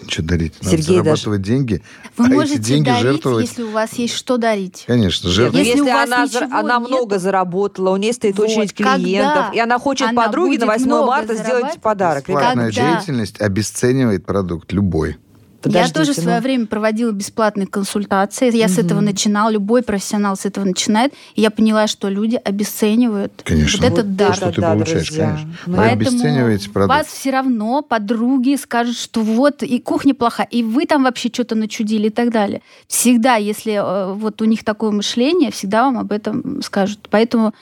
Что 0.09 0.23
дарить? 0.23 0.55
Надо 0.63 0.77
Сергей 0.77 0.97
зарабатывать 0.97 1.43
даже... 1.43 1.53
деньги, 1.53 1.83
Вы 2.17 2.27
а 2.27 2.29
можете 2.29 2.55
эти 2.55 2.63
деньги 2.63 2.87
дарить, 2.87 3.03
жертвовать... 3.03 3.49
если 3.49 3.63
у 3.63 3.71
вас 3.71 3.93
есть 3.95 4.15
что 4.15 4.39
дарить. 4.39 4.85
Конечно, 4.87 5.29
жертвовать. 5.29 5.67
Если, 5.67 5.79
если 5.81 5.91
она, 5.91 6.59
она 6.59 6.79
нет... 6.79 6.89
много 6.89 7.19
заработала, 7.19 7.91
у 7.91 7.97
нее 7.97 8.13
стоит 8.13 8.39
вот, 8.39 8.49
очередь 8.49 8.73
клиентов, 8.73 9.35
когда 9.35 9.51
и 9.53 9.59
она 9.59 9.79
хочет 9.79 10.09
она 10.09 10.23
подруге 10.25 10.59
на 10.59 10.67
8 10.67 10.89
марта 10.89 11.35
сделать 11.35 11.81
подарок. 11.83 12.27
Бесплатная 12.27 12.67
когда... 12.67 12.97
деятельность 12.97 13.41
обесценивает 13.41 14.25
продукт 14.25 14.73
любой. 14.73 15.19
Подождите, 15.63 15.99
я 15.99 16.05
тоже 16.05 16.13
в 16.13 16.23
свое 16.23 16.39
ну... 16.39 16.43
время 16.43 16.67
проводила 16.67 17.11
бесплатные 17.13 17.67
консультации. 17.67 18.55
Я 18.57 18.67
угу. 18.67 18.73
с 18.73 18.79
этого 18.79 19.01
начинала, 19.01 19.51
любой 19.51 19.83
профессионал 19.83 20.37
с 20.37 20.47
этого 20.47 20.65
начинает. 20.65 21.13
И 21.35 21.43
я 21.43 21.51
поняла, 21.51 21.87
что 21.87 22.09
люди 22.09 22.37
обесценивают 22.37 23.43
конечно. 23.45 23.79
вот 23.79 23.93
этот 23.93 24.07
вот 24.07 24.17
дар. 24.17 24.35
что 24.35 24.53
ты 24.53 24.61
да, 24.61 24.73
получаешь, 24.73 25.07
друзья. 25.07 25.27
конечно. 25.27 25.55
Вы 25.67 25.77
Поэтому 25.77 26.11
обесцениваете 26.11 26.71
продукт. 26.71 26.99
вас 26.99 27.07
все 27.09 27.31
равно 27.31 27.83
подруги 27.83 28.57
скажут, 28.57 28.97
что 28.97 29.21
вот 29.21 29.63
и 29.63 29.79
кухня 29.81 30.15
плоха, 30.15 30.45
и 30.45 30.63
вы 30.63 30.87
там 30.87 31.05
вообще 31.05 31.29
что-то 31.33 31.55
начудили 31.55 32.07
и 32.07 32.11
так 32.11 32.31
далее. 32.31 32.63
Всегда, 32.89 33.37
если 33.37 33.75
э, 33.75 34.13
вот 34.15 34.41
у 34.41 34.45
них 34.47 34.65
такое 34.65 34.91
мышление, 34.91 35.51
всегда 35.51 35.85
вам 35.85 35.99
об 35.99 36.13
этом 36.13 36.63
скажут. 36.63 37.09
Поэтому 37.11 37.55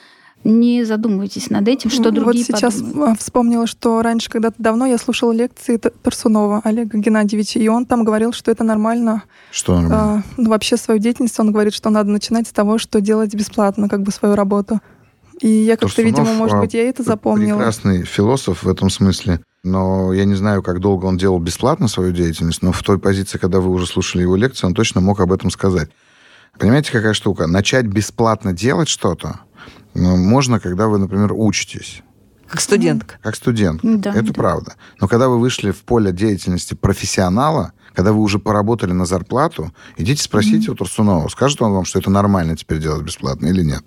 не 0.44 0.84
задумывайтесь 0.84 1.50
над 1.50 1.66
этим, 1.68 1.90
что 1.90 2.10
другие 2.10 2.44
Вот 2.48 2.56
сейчас 2.56 2.76
подумают. 2.76 3.20
вспомнила, 3.20 3.66
что 3.66 4.02
раньше, 4.02 4.30
когда-то 4.30 4.56
давно, 4.58 4.86
я 4.86 4.98
слушала 4.98 5.32
лекции 5.32 5.76
Тарсунова 5.76 6.62
Олега 6.64 6.96
Геннадьевича, 6.98 7.58
и 7.58 7.68
он 7.68 7.86
там 7.86 8.04
говорил, 8.04 8.32
что 8.32 8.50
это 8.50 8.64
нормально. 8.64 9.24
Что 9.50 9.80
нормально? 9.80 9.96
А, 9.96 10.22
ну, 10.36 10.50
вообще 10.50 10.76
свою 10.76 11.00
деятельность, 11.00 11.38
он 11.40 11.52
говорит, 11.52 11.74
что 11.74 11.90
надо 11.90 12.10
начинать 12.10 12.46
с 12.46 12.52
того, 12.52 12.78
что 12.78 13.00
делать 13.00 13.34
бесплатно, 13.34 13.88
как 13.88 14.02
бы 14.02 14.12
свою 14.12 14.36
работу. 14.36 14.80
И 15.40 15.48
я 15.48 15.76
как-то, 15.76 16.02
видимо, 16.02 16.32
может 16.32 16.56
а, 16.56 16.60
быть, 16.60 16.74
я 16.74 16.88
это 16.88 17.02
запомнила. 17.02 17.58
Прекрасный 17.58 18.04
философ 18.04 18.64
в 18.64 18.68
этом 18.68 18.90
смысле. 18.90 19.40
Но 19.64 20.12
я 20.12 20.24
не 20.24 20.34
знаю, 20.34 20.62
как 20.62 20.80
долго 20.80 21.06
он 21.06 21.16
делал 21.16 21.38
бесплатно 21.38 21.88
свою 21.88 22.12
деятельность, 22.12 22.62
но 22.62 22.72
в 22.72 22.82
той 22.82 22.98
позиции, 22.98 23.38
когда 23.38 23.60
вы 23.60 23.70
уже 23.70 23.86
слушали 23.86 24.22
его 24.22 24.36
лекции, 24.36 24.66
он 24.66 24.74
точно 24.74 25.00
мог 25.00 25.20
об 25.20 25.32
этом 25.32 25.50
сказать. 25.50 25.90
Понимаете, 26.58 26.90
какая 26.90 27.12
штука? 27.12 27.46
Начать 27.46 27.86
бесплатно 27.86 28.52
делать 28.52 28.88
что-то 28.88 29.40
ну, 29.47 29.47
можно, 29.98 30.60
когда 30.60 30.88
вы, 30.88 30.98
например, 30.98 31.32
учитесь. 31.32 32.02
Как 32.48 32.60
студентка. 32.60 33.18
Как 33.22 33.36
студент. 33.36 33.80
Да, 33.82 34.10
это 34.10 34.28
да. 34.28 34.32
правда. 34.32 34.74
Но 35.00 35.08
когда 35.08 35.28
вы 35.28 35.38
вышли 35.38 35.70
в 35.70 35.82
поле 35.84 36.12
деятельности 36.12 36.74
профессионала, 36.74 37.72
когда 37.94 38.12
вы 38.12 38.20
уже 38.20 38.38
поработали 38.38 38.92
на 38.92 39.04
зарплату, 39.06 39.72
идите 39.96 40.22
спросите 40.22 40.68
mm-hmm. 40.68 40.72
у 40.72 40.76
Турсунова, 40.76 41.28
скажет 41.28 41.60
он 41.60 41.72
вам, 41.72 41.84
что 41.84 41.98
это 41.98 42.10
нормально 42.10 42.56
теперь 42.56 42.78
делать 42.78 43.02
бесплатно 43.02 43.48
или 43.48 43.62
нет. 43.62 43.82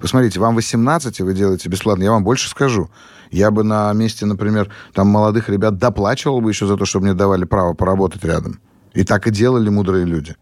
Посмотрите, 0.00 0.40
вам 0.40 0.54
18, 0.54 1.20
и 1.20 1.22
вы 1.22 1.34
делаете 1.34 1.68
бесплатно. 1.68 2.02
Я 2.02 2.12
вам 2.12 2.24
больше 2.24 2.48
скажу. 2.48 2.90
Я 3.30 3.50
бы 3.50 3.62
на 3.62 3.92
месте, 3.92 4.26
например, 4.26 4.70
там 4.94 5.08
молодых 5.08 5.48
ребят 5.48 5.76
доплачивал 5.76 6.40
бы 6.40 6.50
еще 6.50 6.66
за 6.66 6.76
то, 6.76 6.86
чтобы 6.86 7.04
мне 7.04 7.14
давали 7.14 7.44
право 7.44 7.74
поработать 7.74 8.24
рядом. 8.24 8.60
И 8.94 9.04
так 9.04 9.26
и 9.26 9.30
делали 9.30 9.68
мудрые 9.68 10.04
люди. 10.04 10.36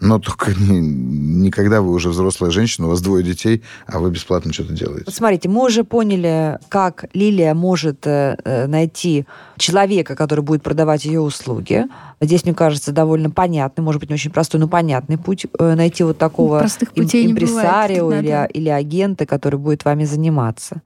Но 0.00 0.18
только 0.18 0.52
не, 0.58 0.80
не 0.80 1.50
когда 1.50 1.82
вы 1.82 1.92
уже 1.92 2.08
взрослая 2.08 2.50
женщина, 2.50 2.86
у 2.86 2.90
вас 2.90 3.00
двое 3.00 3.22
детей, 3.22 3.62
а 3.86 3.98
вы 3.98 4.10
бесплатно 4.10 4.52
что-то 4.52 4.72
делаете. 4.72 5.04
Вот 5.06 5.14
смотрите, 5.14 5.48
мы 5.48 5.66
уже 5.66 5.84
поняли, 5.84 6.58
как 6.68 7.04
Лилия 7.12 7.54
может 7.54 8.06
э, 8.06 8.36
э, 8.44 8.66
найти 8.66 9.26
человека, 9.56 10.16
который 10.16 10.40
будет 10.40 10.62
продавать 10.62 11.04
ее 11.04 11.20
услуги. 11.20 11.86
Здесь, 12.20 12.44
мне 12.44 12.54
кажется, 12.54 12.92
довольно 12.92 13.30
понятный, 13.30 13.82
может 13.82 14.00
быть, 14.00 14.10
не 14.10 14.14
очень 14.14 14.30
простой, 14.30 14.58
но 14.58 14.68
понятный 14.68 15.18
путь 15.18 15.46
э, 15.58 15.74
найти 15.74 16.02
вот 16.02 16.18
такого 16.18 16.66
им, 16.94 17.04
импресарио 17.04 18.12
или, 18.12 18.48
или 18.52 18.68
агента, 18.68 19.26
который 19.26 19.58
будет 19.58 19.84
вами 19.84 20.04
заниматься. 20.04 20.82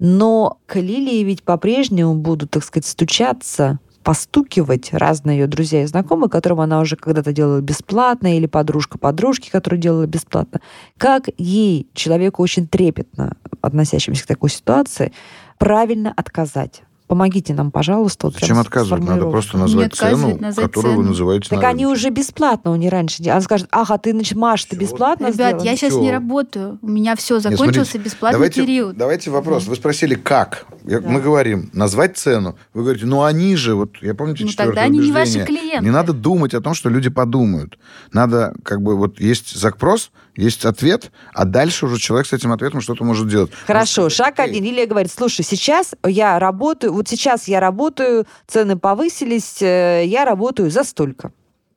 Но 0.00 0.58
к 0.66 0.76
Лилии 0.76 1.24
ведь 1.24 1.42
по-прежнему 1.42 2.14
будут, 2.14 2.50
так 2.50 2.64
сказать, 2.64 2.86
стучаться 2.86 3.78
постукивать 4.08 4.94
разные 4.94 5.40
ее 5.40 5.46
друзья 5.46 5.82
и 5.82 5.86
знакомые, 5.86 6.30
которым 6.30 6.60
она 6.60 6.80
уже 6.80 6.96
когда-то 6.96 7.30
делала 7.30 7.60
бесплатно, 7.60 8.34
или 8.34 8.46
подружка 8.46 8.96
подружки, 8.96 9.50
которую 9.50 9.78
делала 9.78 10.06
бесплатно. 10.06 10.62
Как 10.96 11.24
ей, 11.36 11.86
человеку 11.92 12.42
очень 12.42 12.66
трепетно 12.66 13.36
относящемуся 13.60 14.24
к 14.24 14.26
такой 14.26 14.48
ситуации, 14.48 15.12
правильно 15.58 16.10
отказать? 16.16 16.84
Помогите 17.08 17.54
нам, 17.54 17.70
пожалуйста. 17.70 18.26
Вот 18.26 18.34
Зачем 18.38 18.58
отказывать? 18.58 19.02
Надо 19.02 19.30
просто 19.30 19.56
назвать 19.56 19.94
цену, 19.94 20.36
назвать 20.38 20.66
которую 20.66 20.92
цену. 20.92 21.02
вы 21.02 21.08
называете. 21.08 21.48
Так 21.48 21.64
они 21.64 21.86
уже 21.86 22.10
бесплатно 22.10 22.70
у 22.70 22.76
нее 22.76 22.90
раньше. 22.90 23.22
Она 23.28 23.40
скажет, 23.40 23.66
ага, 23.72 23.96
ты, 23.96 24.12
значит, 24.12 24.36
Маш, 24.36 24.64
ты 24.66 24.76
бесплатно 24.76 25.24
Ребят, 25.28 25.34
сделала? 25.34 25.62
я 25.64 25.74
сейчас 25.76 25.92
Всё. 25.94 26.02
не 26.02 26.12
работаю. 26.12 26.78
У 26.82 26.88
меня 26.88 27.16
все, 27.16 27.40
закончился 27.40 27.64
Нет, 27.66 27.74
смотрите, 27.86 27.98
бесплатный 28.04 28.36
давайте, 28.36 28.60
период. 28.62 28.96
Давайте 28.98 29.30
вопрос. 29.30 29.66
Вы 29.66 29.76
спросили, 29.76 30.14
как? 30.16 30.66
Я- 30.84 31.00
Мы 31.00 31.20
говорим, 31.22 31.70
назвать 31.72 32.18
цену. 32.18 32.56
Вы 32.74 32.82
говорите, 32.82 33.06
ну 33.06 33.22
они 33.24 33.56
же, 33.56 33.74
вот 33.74 33.96
я 34.02 34.14
помните 34.14 34.44
Ну, 34.44 34.50
четвертое 34.50 34.66
тогда 34.74 34.82
они 34.82 34.98
не 34.98 35.10
ваши 35.10 35.44
клиенты. 35.46 35.84
Не 35.84 35.90
надо 35.90 36.12
думать 36.12 36.52
о 36.52 36.60
том, 36.60 36.74
что 36.74 36.90
люди 36.90 37.08
подумают. 37.08 37.78
Надо, 38.12 38.54
как 38.62 38.82
бы, 38.82 38.96
вот 38.96 39.18
есть 39.18 39.58
запрос, 39.58 40.10
есть 40.38 40.64
ответ, 40.64 41.10
а 41.34 41.44
дальше 41.44 41.86
уже 41.86 41.98
человек 41.98 42.26
с 42.28 42.32
этим 42.32 42.52
ответом 42.52 42.80
что-то 42.80 43.04
может 43.04 43.28
делать. 43.28 43.50
Хорошо, 43.66 44.02
Может, 44.02 44.16
шаг 44.16 44.38
один. 44.38 44.62
Лилия 44.62 44.86
говорит, 44.86 45.10
слушай, 45.12 45.44
сейчас 45.44 45.94
я 46.06 46.38
работаю, 46.38 46.92
вот 46.92 47.08
сейчас 47.08 47.48
я 47.48 47.58
работаю, 47.58 48.24
цены 48.46 48.78
повысились, 48.78 49.60
э, 49.60 50.04
я 50.06 50.24
работаю 50.24 50.70
за 50.70 50.84
столько. 50.84 51.32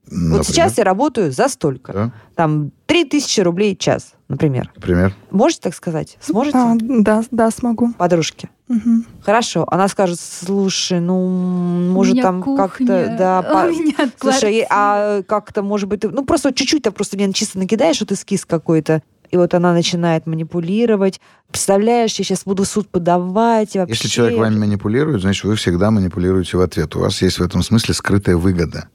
Например. 0.05 0.37
Вот 0.37 0.45
сейчас 0.47 0.77
я 0.77 0.83
работаю 0.83 1.31
за 1.31 1.47
столько. 1.47 1.93
Да, 1.93 2.11
Там 2.35 2.71
3000 2.87 3.41
рублей 3.41 3.75
в 3.75 3.79
час, 3.79 4.13
например. 4.27 4.69
например. 4.75 5.15
Можете 5.29 5.61
так 5.61 5.75
сказать? 5.75 6.17
Сможете? 6.21 6.57
А, 6.57 6.75
да, 6.79 7.23
да, 7.31 7.51
смогу. 7.51 7.93
Подружки. 7.97 8.49
Мгм. 8.67 9.05
Хорошо. 9.23 9.65
Она 9.71 9.87
скажет, 9.87 10.19
слушай, 10.19 10.99
ну, 10.99 11.91
может, 11.91 12.21
там 12.21 12.41
как-то... 12.41 13.15
Да, 13.17 13.41
по- 13.43 14.09
Слушай, 14.19 14.65
а 14.69 15.21
как-то, 15.23 15.61
может 15.61 15.87
быть, 15.87 16.01
ты- 16.01 16.09
ну, 16.09 16.25
просто 16.25 16.53
чуть-чуть, 16.53 16.83
ты 16.83 16.91
просто 16.91 17.15
мне 17.17 17.31
чисто 17.31 17.59
накидаешь 17.59 17.99
вот 18.01 18.11
эскиз 18.11 18.45
какой-то, 18.45 19.01
и 19.29 19.37
вот 19.37 19.53
она 19.53 19.71
начинает 19.73 20.25
манипулировать. 20.27 21.21
Представляешь, 21.49 22.15
я 22.15 22.25
сейчас 22.25 22.43
буду 22.43 22.63
в 22.63 22.67
суд 22.67 22.89
подавать. 22.89 23.75
и 23.75 23.79
Вообще. 23.79 23.93
Если 23.93 24.07
человек 24.09 24.39
вами 24.39 24.57
манипулирует, 24.57 25.21
значит, 25.21 25.45
вы 25.45 25.55
всегда 25.55 25.89
манипулируете 25.91 26.57
в 26.57 26.61
ответ. 26.61 26.95
У 26.97 26.99
вас 26.99 27.21
есть 27.21 27.39
в 27.39 27.41
этом 27.43 27.61
смысле 27.63 27.93
скрытая 27.93 28.35
выгода. 28.35 28.89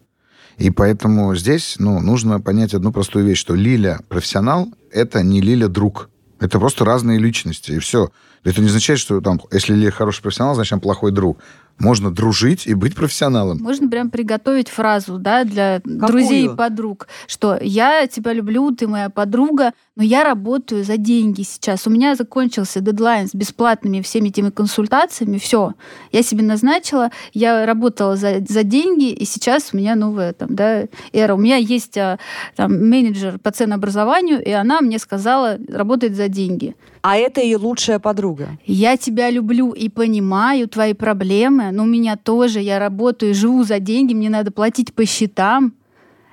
И 0.58 0.70
поэтому 0.70 1.34
здесь 1.36 1.76
ну, 1.78 2.00
нужно 2.00 2.40
понять 2.40 2.72
одну 2.74 2.92
простую 2.92 3.26
вещь, 3.26 3.38
что 3.38 3.54
Лиля 3.54 4.00
профессионал– 4.08 4.68
это 4.90 5.22
не 5.22 5.40
Лиля 5.40 5.68
друг. 5.68 6.08
Это 6.40 6.58
просто 6.58 6.84
разные 6.84 7.18
личности, 7.18 7.72
и 7.72 7.78
все. 7.78 8.10
Это 8.44 8.60
не 8.60 8.68
означает, 8.68 9.00
что 9.00 9.20
там, 9.20 9.40
если 9.52 9.74
Лиля 9.74 9.90
хороший 9.90 10.22
профессионал, 10.22 10.54
значит, 10.54 10.72
он 10.72 10.80
плохой 10.80 11.12
друг. 11.12 11.38
Можно 11.78 12.10
дружить 12.10 12.66
и 12.66 12.74
быть 12.74 12.94
профессионалом. 12.94 13.58
Можно 13.58 13.88
прям 13.88 14.10
приготовить 14.10 14.68
фразу, 14.68 15.18
да, 15.18 15.44
для 15.44 15.80
Какую? 15.80 16.06
друзей 16.06 16.46
и 16.46 16.56
подруг, 16.56 17.06
что 17.26 17.58
я 17.60 18.06
тебя 18.06 18.32
люблю, 18.32 18.70
ты 18.70 18.88
моя 18.88 19.10
подруга, 19.10 19.72
но 19.94 20.02
я 20.02 20.24
работаю 20.24 20.84
за 20.84 20.96
деньги 20.96 21.42
сейчас. 21.42 21.86
У 21.86 21.90
меня 21.90 22.14
закончился 22.14 22.80
дедлайн 22.80 23.28
с 23.28 23.34
бесплатными 23.34 24.00
всеми 24.00 24.28
этими 24.28 24.50
консультациями. 24.50 25.38
Все, 25.38 25.74
я 26.12 26.22
себе 26.22 26.42
назначила, 26.42 27.10
я 27.34 27.66
работала 27.66 28.16
за, 28.16 28.42
за 28.46 28.62
деньги, 28.62 29.10
и 29.10 29.24
сейчас 29.24 29.70
у 29.72 29.76
меня 29.76 29.96
новая 29.96 30.32
там, 30.32 30.54
да, 30.54 30.84
эра. 31.12 31.34
У 31.34 31.38
меня 31.38 31.56
есть 31.56 31.96
а, 31.98 32.18
там 32.56 32.88
менеджер 32.88 33.38
по 33.38 33.50
ценообразованию, 33.50 34.42
и 34.42 34.50
она 34.50 34.80
мне 34.80 34.98
сказала, 34.98 35.58
работает 35.68 36.14
за 36.14 36.28
деньги. 36.28 36.74
А 37.08 37.14
это 37.16 37.40
ее 37.40 37.56
лучшая 37.56 38.00
подруга. 38.00 38.58
Я 38.64 38.96
тебя 38.96 39.30
люблю 39.30 39.70
и 39.70 39.88
понимаю 39.88 40.66
твои 40.68 40.92
проблемы, 40.92 41.70
но 41.70 41.84
у 41.84 41.86
меня 41.86 42.16
тоже, 42.16 42.58
я 42.58 42.80
работаю 42.80 43.32
живу 43.32 43.62
за 43.62 43.78
деньги, 43.78 44.12
мне 44.12 44.28
надо 44.28 44.50
платить 44.50 44.92
по 44.92 45.06
счетам. 45.06 45.74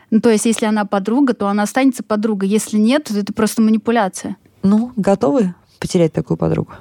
Ну, 0.09 0.19
то 0.19 0.31
есть, 0.31 0.45
если 0.47 0.65
она 0.65 0.85
подруга, 0.85 1.35
то 1.35 1.47
она 1.47 1.61
останется 1.61 2.01
подругой. 2.01 2.49
Если 2.49 2.79
нет, 2.79 3.03
то 3.03 3.15
это 3.15 3.33
просто 3.33 3.61
манипуляция. 3.61 4.35
Ну, 4.63 4.91
готовы 4.95 5.53
потерять 5.79 6.11
такую 6.11 6.37
подругу? 6.37 6.71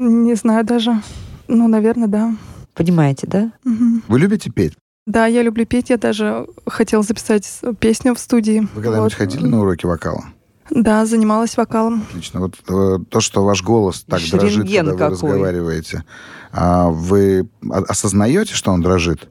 Не 0.00 0.34
знаю 0.34 0.64
даже. 0.64 1.00
Ну, 1.46 1.68
наверное, 1.68 2.08
да. 2.08 2.34
Понимаете, 2.74 3.28
да? 3.28 3.52
Мгм. 3.62 4.02
Вы 4.08 4.18
любите 4.18 4.50
петь? 4.50 4.72
Да, 5.06 5.26
я 5.26 5.42
люблю 5.42 5.66
петь. 5.66 5.90
Я 5.90 5.98
даже 5.98 6.48
хотела 6.66 7.04
записать 7.04 7.48
песню 7.78 8.16
в 8.16 8.18
студии. 8.18 8.66
Вы 8.74 8.82
когда-нибудь 8.82 9.12
Вот. 9.12 9.14
ходили 9.14 9.46
на 9.46 9.60
уроки 9.60 9.86
вокала? 9.86 10.24
Да, 10.70 11.04
занималась 11.04 11.56
вокалом. 11.56 12.04
Отлично. 12.10 12.40
Вот 12.40 12.54
э, 12.68 12.98
то, 13.08 13.20
что 13.20 13.44
ваш 13.44 13.62
голос 13.62 14.02
так 14.02 14.20
дрожит, 14.30 14.52
Шеренген 14.52 14.86
когда 14.86 15.08
вы 15.08 15.14
какой. 15.16 15.30
разговариваете, 15.30 16.04
а 16.52 16.88
вы 16.90 17.48
осознаете, 17.68 18.54
что 18.54 18.70
он 18.70 18.80
дрожит? 18.80 19.28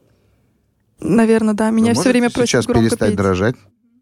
Наверное, 1.00 1.54
да. 1.54 1.70
Меня 1.70 1.94
Вы 1.94 2.02
все 2.02 2.10
время 2.10 2.30
просят 2.30 2.50
сейчас 2.50 2.66
громко 2.66 2.82
перестать 2.90 3.10
петь. 3.10 3.18
дрожать? 3.18 3.56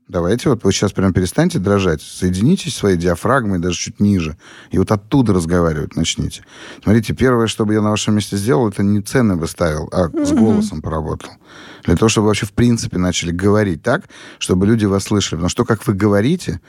Давайте, 0.08 0.50
вот 0.50 0.64
вы 0.64 0.72
сейчас 0.72 0.94
прям 0.94 1.12
перестаньте 1.12 1.60
дрожать, 1.60 2.02
соединитесь 2.02 2.74
своей 2.76 2.96
диафрагмой 2.96 3.60
даже 3.60 3.78
чуть 3.78 4.00
ниже, 4.00 4.38
и 4.72 4.78
вот 4.78 4.90
оттуда 4.90 5.34
разговаривать 5.34 5.98
начните. 5.98 6.46
Смотрите, 6.82 7.14
первое, 7.14 7.48
что 7.48 7.66
бы 7.66 7.74
я 7.74 7.82
на 7.82 7.90
вашем 7.90 8.16
месте 8.16 8.38
сделал, 8.38 8.70
это 8.70 8.84
не 8.84 9.02
цены 9.02 9.36
бы 9.36 9.48
ставил, 9.48 9.90
а 9.92 10.08
с 10.08 10.32
Мгм. 10.32 10.40
голосом 10.40 10.82
поработал. 10.82 11.32
Для 11.84 11.98
того, 11.98 12.08
чтобы 12.08 12.28
вообще 12.28 12.46
в 12.46 12.54
принципе 12.54 12.98
начали 12.98 13.32
говорить 13.32 13.84
так, 13.84 14.04
чтобы 14.40 14.66
люди 14.66 14.86
вас 14.86 15.04
слышали. 15.04 15.36
Потому 15.40 15.50
что 15.50 15.66
как 15.66 15.86
вы 15.88 15.94
говорите, 15.94 16.62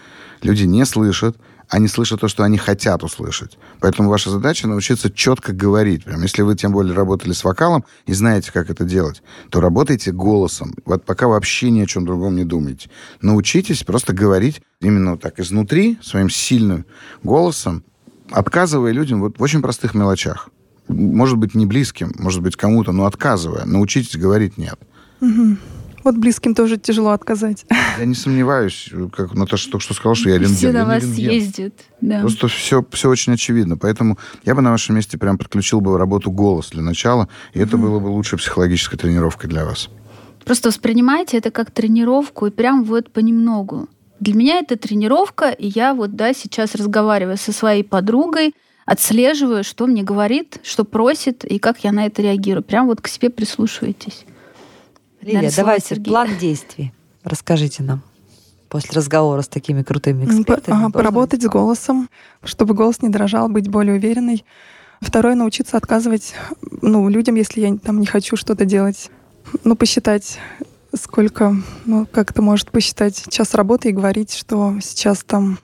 люди 0.42 0.64
не 0.64 0.84
слышат, 0.84 1.36
они 1.68 1.88
слышат 1.88 2.20
то, 2.20 2.28
что 2.28 2.44
они 2.44 2.58
хотят 2.58 3.02
услышать. 3.02 3.58
Поэтому 3.80 4.08
ваша 4.08 4.30
задача 4.30 4.66
научиться 4.66 5.10
четко 5.10 5.52
говорить. 5.52 6.04
Прям, 6.04 6.22
если 6.22 6.42
вы 6.42 6.54
тем 6.56 6.72
более 6.72 6.94
работали 6.94 7.32
с 7.32 7.44
вокалом 7.44 7.84
и 8.06 8.12
знаете, 8.12 8.52
как 8.52 8.70
это 8.70 8.84
делать, 8.84 9.22
то 9.50 9.60
работайте 9.60 10.12
голосом. 10.12 10.74
Вот 10.84 11.04
пока 11.04 11.28
вообще 11.28 11.70
ни 11.70 11.80
о 11.80 11.86
чем 11.86 12.06
другом 12.06 12.36
не 12.36 12.44
думайте. 12.44 12.90
Научитесь 13.20 13.84
просто 13.84 14.12
говорить 14.12 14.62
именно 14.80 15.12
вот 15.12 15.20
так 15.20 15.38
изнутри, 15.40 15.98
своим 16.02 16.30
сильным 16.30 16.86
голосом, 17.22 17.84
отказывая 18.30 18.92
людям 18.92 19.20
вот 19.20 19.38
в 19.38 19.42
очень 19.42 19.62
простых 19.62 19.94
мелочах. 19.94 20.48
Может 20.88 21.36
быть, 21.36 21.54
не 21.54 21.66
близким, 21.66 22.12
может 22.18 22.42
быть, 22.42 22.56
кому-то, 22.56 22.92
но 22.92 23.04
отказывая. 23.04 23.66
Научитесь 23.66 24.16
говорить 24.16 24.56
«нет». 24.56 24.78
Мгм. 25.20 25.58
Вот 26.08 26.16
близким 26.16 26.54
тоже 26.54 26.78
тяжело 26.78 27.10
отказать. 27.10 27.66
Я 27.98 28.06
не 28.06 28.14
сомневаюсь, 28.14 28.88
как 29.14 29.34
Наташа 29.34 29.70
только 29.70 29.84
что 29.84 29.92
сказала, 29.92 30.14
что 30.14 30.30
я 30.30 30.38
рентген. 30.38 30.56
Все 30.56 30.72
на 30.72 30.86
вас 30.86 31.04
ездят. 31.04 31.74
Да. 32.00 32.20
Просто 32.20 32.48
все, 32.48 32.82
все 32.92 33.10
очень 33.10 33.34
очевидно. 33.34 33.76
Поэтому 33.76 34.16
я 34.46 34.54
бы 34.54 34.62
на 34.62 34.70
вашем 34.70 34.96
месте 34.96 35.18
прям 35.18 35.36
подключил 35.36 35.82
бы 35.82 35.98
работу 35.98 36.30
голос 36.30 36.70
для 36.70 36.80
начала, 36.80 37.28
и 37.52 37.58
это 37.58 37.76
было 37.76 37.98
бы 38.00 38.06
лучшей 38.06 38.38
психологической 38.38 38.98
тренировкой 38.98 39.50
для 39.50 39.66
вас. 39.66 39.90
Просто 40.46 40.70
воспринимайте 40.70 41.36
это 41.36 41.50
как 41.50 41.72
тренировку 41.72 42.46
и 42.46 42.50
прям 42.50 42.84
вот 42.84 43.12
понемногу. 43.12 43.90
Для 44.18 44.32
меня 44.32 44.60
это 44.60 44.78
тренировка, 44.78 45.50
и 45.50 45.66
я 45.66 45.92
вот, 45.92 46.16
да, 46.16 46.32
сейчас 46.32 46.74
разговариваю 46.74 47.36
со 47.36 47.52
своей 47.52 47.84
подругой, 47.84 48.54
отслеживаю, 48.86 49.62
что 49.62 49.86
мне 49.86 50.02
говорит, 50.02 50.58
что 50.62 50.84
просит, 50.86 51.44
и 51.44 51.58
как 51.58 51.84
я 51.84 51.92
на 51.92 52.06
это 52.06 52.22
реагирую. 52.22 52.62
Прям 52.62 52.86
вот 52.86 53.02
к 53.02 53.08
себе 53.08 53.28
прислушивайтесь. 53.28 54.24
Лилия, 55.20 55.34
Наверное, 55.36 55.56
давайте 55.56 55.86
Сергея. 55.88 56.12
план 56.12 56.38
действий. 56.38 56.92
Расскажите 57.24 57.82
нам. 57.82 58.02
После 58.68 58.90
разговора 58.92 59.42
с 59.42 59.48
такими 59.48 59.82
крутыми 59.82 60.24
экспертами. 60.26 60.76
ага, 60.76 60.90
Поработать 60.90 61.42
с 61.42 61.46
голосом, 61.46 62.08
чтобы 62.44 62.74
голос 62.74 63.00
не 63.02 63.08
дрожал, 63.08 63.48
быть 63.48 63.68
более 63.68 63.96
уверенной. 63.96 64.44
Второе, 65.00 65.34
научиться 65.34 65.76
отказывать 65.76 66.34
ну, 66.82 67.08
людям, 67.08 67.36
если 67.36 67.60
я 67.60 67.76
там 67.76 68.00
не 68.00 68.06
хочу 68.06 68.36
что-то 68.36 68.64
делать. 68.64 69.10
Ну, 69.64 69.74
посчитать, 69.76 70.38
сколько, 70.94 71.56
ну, 71.86 72.06
как 72.06 72.32
это 72.32 72.42
может 72.42 72.70
посчитать 72.70 73.24
час 73.30 73.54
работы 73.54 73.88
и 73.88 73.92
говорить, 73.92 74.34
что 74.34 74.78
сейчас 74.82 75.22
там 75.24 75.58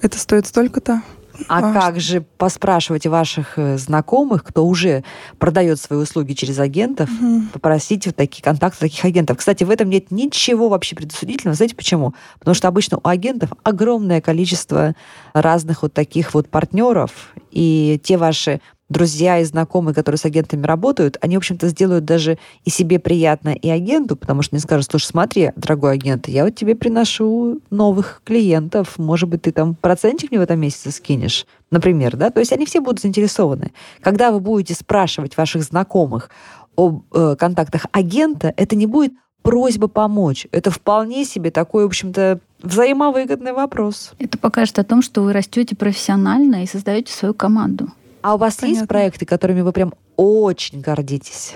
это 0.00 0.18
стоит 0.18 0.46
столько-то. 0.46 1.02
А 1.46 1.58
А 1.58 1.72
как 1.72 2.00
же 2.00 2.20
поспрашивать 2.38 3.06
ваших 3.06 3.58
э, 3.58 3.78
знакомых, 3.78 4.42
кто 4.44 4.66
уже 4.66 5.04
продает 5.38 5.80
свои 5.80 5.98
услуги 5.98 6.32
через 6.32 6.58
агентов, 6.58 7.08
Мгм. 7.10 7.48
попросить 7.52 8.06
вот 8.06 8.16
такие 8.16 8.42
контакты 8.42 8.80
таких 8.80 9.04
агентов. 9.04 9.38
Кстати, 9.38 9.64
в 9.64 9.70
этом 9.70 9.88
нет 9.88 10.10
ничего 10.10 10.68
вообще 10.68 10.96
предосудительного. 10.96 11.54
Знаете 11.56 11.76
почему? 11.76 12.14
Потому 12.38 12.54
что 12.54 12.68
обычно 12.68 12.98
у 12.98 13.08
агентов 13.08 13.50
огромное 13.62 14.20
количество 14.20 14.94
разных 15.32 15.82
вот 15.82 15.92
таких 15.92 16.34
вот 16.34 16.48
партнеров, 16.48 17.10
и 17.50 18.00
те 18.02 18.16
ваши 18.16 18.60
друзья 18.88 19.38
и 19.38 19.44
знакомые, 19.44 19.94
которые 19.94 20.18
с 20.18 20.24
агентами 20.24 20.64
работают, 20.64 21.18
они, 21.20 21.36
в 21.36 21.38
общем-то, 21.38 21.68
сделают 21.68 22.04
даже 22.04 22.38
и 22.64 22.70
себе 22.70 22.98
приятно, 22.98 23.50
и 23.50 23.68
агенту, 23.68 24.16
потому 24.16 24.42
что 24.42 24.56
не 24.56 24.60
скажут, 24.60 24.90
слушай, 24.90 25.06
смотри, 25.06 25.52
дорогой 25.56 25.92
агент, 25.94 26.28
я 26.28 26.44
вот 26.44 26.54
тебе 26.54 26.74
приношу 26.74 27.60
новых 27.70 28.22
клиентов, 28.24 28.98
может 28.98 29.28
быть, 29.28 29.42
ты 29.42 29.52
там 29.52 29.74
процентик 29.74 30.30
мне 30.30 30.40
в 30.40 30.42
этом 30.42 30.58
месяце 30.58 30.90
скинешь, 30.90 31.46
например, 31.70 32.16
да? 32.16 32.30
То 32.30 32.40
есть 32.40 32.52
они 32.52 32.66
все 32.66 32.80
будут 32.80 33.00
заинтересованы. 33.00 33.72
Когда 34.00 34.32
вы 34.32 34.40
будете 34.40 34.74
спрашивать 34.74 35.36
ваших 35.36 35.62
знакомых 35.62 36.30
об 36.76 37.02
э, 37.12 37.36
контактах 37.38 37.86
агента, 37.92 38.54
это 38.56 38.76
не 38.76 38.86
будет 38.86 39.12
просьба 39.42 39.88
помочь. 39.88 40.46
Это 40.50 40.70
вполне 40.70 41.24
себе 41.24 41.50
такой, 41.50 41.84
в 41.84 41.86
общем-то, 41.86 42.40
взаимовыгодный 42.62 43.52
вопрос. 43.52 44.12
Это 44.18 44.36
покажет 44.38 44.78
о 44.78 44.84
том, 44.84 45.02
что 45.02 45.22
вы 45.22 45.32
растете 45.32 45.76
профессионально 45.76 46.62
и 46.62 46.66
создаете 46.66 47.12
свою 47.12 47.34
команду. 47.34 47.88
А 48.28 48.34
у 48.34 48.36
вас 48.36 48.52
есть 48.56 48.60
Понятно. 48.60 48.86
проекты, 48.88 49.24
которыми 49.24 49.62
вы 49.62 49.72
прям 49.72 49.94
очень 50.16 50.82
гордитесь? 50.82 51.54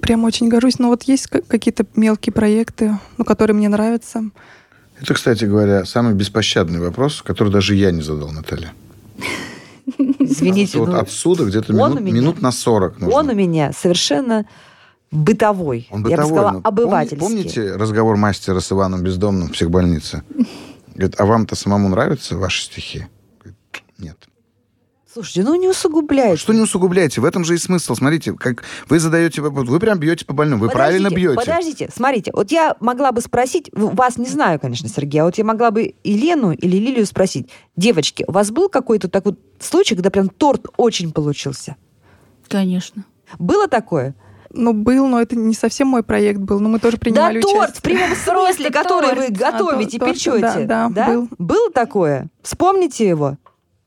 Прям 0.00 0.24
очень 0.24 0.48
горжусь. 0.48 0.78
Но 0.78 0.88
вот 0.88 1.02
есть 1.02 1.26
ка- 1.26 1.42
какие-то 1.42 1.84
мелкие 1.96 2.32
проекты, 2.32 2.98
ну, 3.18 3.26
которые 3.26 3.54
мне 3.54 3.68
нравятся. 3.68 4.30
Это, 5.02 5.12
кстати 5.12 5.44
говоря, 5.44 5.84
самый 5.84 6.14
беспощадный 6.14 6.80
вопрос, 6.80 7.20
который 7.20 7.52
даже 7.52 7.74
я 7.74 7.90
не 7.90 8.00
задал 8.00 8.30
Наталье. 8.30 8.72
Извините, 10.18 10.78
вот 10.78 10.88
ну, 10.88 10.98
отсюда 10.98 11.44
где-то 11.44 11.74
минут, 11.74 12.40
на 12.40 12.52
40 12.52 13.00
нужно. 13.00 13.14
он 13.14 13.28
у 13.28 13.34
меня 13.34 13.72
совершенно 13.74 14.46
бытовой. 15.10 15.88
Он 15.90 15.98
я 15.98 16.04
бы 16.04 16.10
бытовой, 16.22 16.38
сказала, 16.38 16.60
обывательский. 16.64 17.18
помни- 17.18 17.36
Помните 17.42 17.72
разговор 17.76 18.16
мастера 18.16 18.60
с 18.60 18.72
Иваном 18.72 19.02
Бездомным 19.02 19.48
в 19.48 19.52
психбольнице? 19.52 20.22
Говорит, 20.94 21.20
а 21.20 21.26
вам-то 21.26 21.54
самому 21.54 21.90
нравятся 21.90 22.38
ваши 22.38 22.62
стихи? 22.64 23.06
Говорит, 23.40 23.58
Нет. 23.98 24.27
Слушайте, 25.10 25.42
ну 25.42 25.54
не 25.54 25.68
усугубляйте. 25.68 26.36
Что 26.36 26.52
не 26.52 26.60
усугубляете? 26.60 27.22
В 27.22 27.24
этом 27.24 27.42
же 27.44 27.54
и 27.54 27.58
смысл. 27.58 27.94
Смотрите, 27.94 28.34
как 28.34 28.64
вы 28.88 28.98
задаете 28.98 29.40
вопрос, 29.40 29.66
вы 29.66 29.80
прям 29.80 29.98
бьете 29.98 30.26
по 30.26 30.34
больному, 30.34 30.64
вы 30.64 30.68
правильно 30.70 31.08
Подождите, 31.08 31.28
бьете. 31.34 31.46
Подождите, 31.46 31.90
смотрите, 31.94 32.30
вот 32.34 32.52
я 32.52 32.76
могла 32.80 33.12
бы 33.12 33.22
спросить, 33.22 33.70
вас 33.72 34.18
не 34.18 34.26
знаю, 34.26 34.60
конечно, 34.60 34.88
Сергей, 34.88 35.20
а 35.20 35.24
вот 35.24 35.38
я 35.38 35.44
могла 35.44 35.70
бы 35.70 35.94
и 36.02 36.12
Лену 36.14 36.52
или 36.52 36.76
Лилию 36.76 37.06
спросить, 37.06 37.48
девочки, 37.74 38.24
у 38.28 38.32
вас 38.32 38.50
был 38.50 38.68
какой-то 38.68 39.08
такой 39.08 39.36
случай, 39.58 39.94
когда 39.94 40.10
прям 40.10 40.28
торт 40.28 40.66
очень 40.76 41.10
получился? 41.12 41.76
Конечно. 42.46 43.04
Было 43.38 43.66
такое? 43.66 44.14
Ну, 44.50 44.72
был, 44.72 45.06
но 45.06 45.20
это 45.20 45.36
не 45.36 45.54
совсем 45.54 45.88
мой 45.88 46.02
проект 46.02 46.40
был. 46.40 46.58
Но 46.60 46.68
мы 46.68 46.78
тоже 46.78 46.96
принимали 46.96 47.40
да, 47.40 47.42
торт 47.42 47.76
в 47.76 47.80
участие. 47.80 47.82
прямом 47.82 48.16
смысле, 48.16 48.70
который 48.70 49.14
вы 49.14 49.28
готовите, 49.28 49.98
А, 50.00 50.04
печете. 50.06 50.64
да, 50.64 50.88
да, 50.90 51.06
был. 51.06 51.28
Было 51.38 51.70
такое? 51.70 52.28
Вспомните 52.42 53.06
его. 53.06 53.36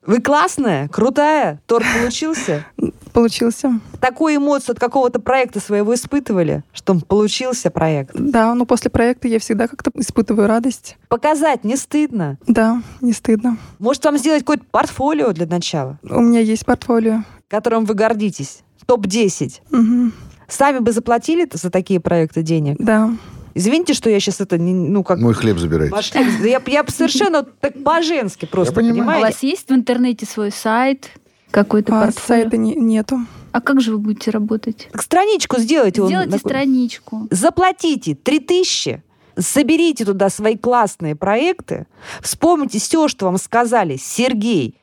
Вы 0.06 0.20
классная, 0.20 0.88
крутая, 0.88 1.62
торт 1.68 1.86
получился. 2.00 2.66
Получился. 3.14 3.80
Такую 4.00 4.38
эмоцию 4.38 4.74
от 4.74 4.80
какого-то 4.80 5.20
проекта 5.20 5.60
своего 5.60 5.94
испытывали, 5.94 6.64
что 6.74 6.96
получился 7.00 7.70
проект. 7.70 8.12
Да, 8.16 8.56
но 8.56 8.66
после 8.66 8.90
проекта 8.90 9.28
я 9.28 9.38
всегда 9.40 9.68
как-то 9.68 9.92
испытываю 9.96 10.48
радость. 10.48 10.98
Показать 11.10 11.64
не 11.64 11.76
стыдно. 11.76 12.38
Да, 12.48 12.82
не 13.02 13.14
стыдно. 13.14 13.58
Может, 13.80 14.04
вам 14.06 14.18
сделать 14.18 14.42
какое-то 14.42 14.64
портфолио 14.72 15.34
для 15.34 15.46
начала, 15.46 16.00
У 16.04 16.22
меня 16.22 16.40
есть 16.40 16.66
портфолио. 16.66 17.24
которым 17.48 17.86
вы 17.86 17.94
гордитесь? 17.94 18.62
Топ-10. 18.88 19.60
Мгм. 19.70 20.14
Сами 20.48 20.80
бы 20.80 20.92
заплатили 20.92 21.48
за 21.54 21.70
такие 21.70 22.00
проекты 22.00 22.42
денег? 22.42 22.78
Да. 22.80 23.12
Извините, 23.54 23.94
что 23.94 24.10
я 24.10 24.20
сейчас 24.20 24.42
это, 24.42 24.58
не- 24.58 24.74
ну, 24.74 25.04
как... 25.04 25.20
Мой 25.20 25.34
хлеб 25.34 25.58
забирайте. 25.58 25.92
Ваш 25.94 26.12
хлеб- 26.12 26.48
Я, 26.48 26.62
я 26.68 26.86
совершенно 26.88 27.44
так 27.44 27.84
по-женски 27.84 28.46
просто, 28.46 28.74
понимаю. 28.76 28.94
А 29.00 29.04
у 29.04 29.06
понимаете? 29.06 29.26
вас 29.36 29.44
есть 29.44 29.70
в 29.70 29.74
интернете 29.74 30.26
свой 30.26 30.52
сайт, 30.52 31.10
какой-то 31.52 31.98
А 31.98 32.06
портфолио? 32.06 32.42
сайта 32.44 32.58
не- 32.58 32.76
нету. 32.76 33.20
А 33.52 33.60
как 33.60 33.82
же 33.82 33.92
вы 33.92 33.98
будете 33.98 34.32
работать? 34.32 34.88
Так 34.92 35.02
страничку 35.02 35.60
сделайте. 35.60 36.02
он 36.02 36.08
Сделайте 36.08 36.32
такой- 36.38 36.50
страничку. 36.50 37.28
Заплатите 37.32 38.16
3000, 38.16 39.04
соберите 39.38 40.06
туда 40.06 40.30
свои 40.30 40.56
классные 40.58 41.16
проекты, 41.16 41.88
вспомните 42.22 42.80
все, 42.80 43.08
что 43.10 43.26
вам 43.26 43.38
сказали 43.38 43.98
Сергей 43.98 44.76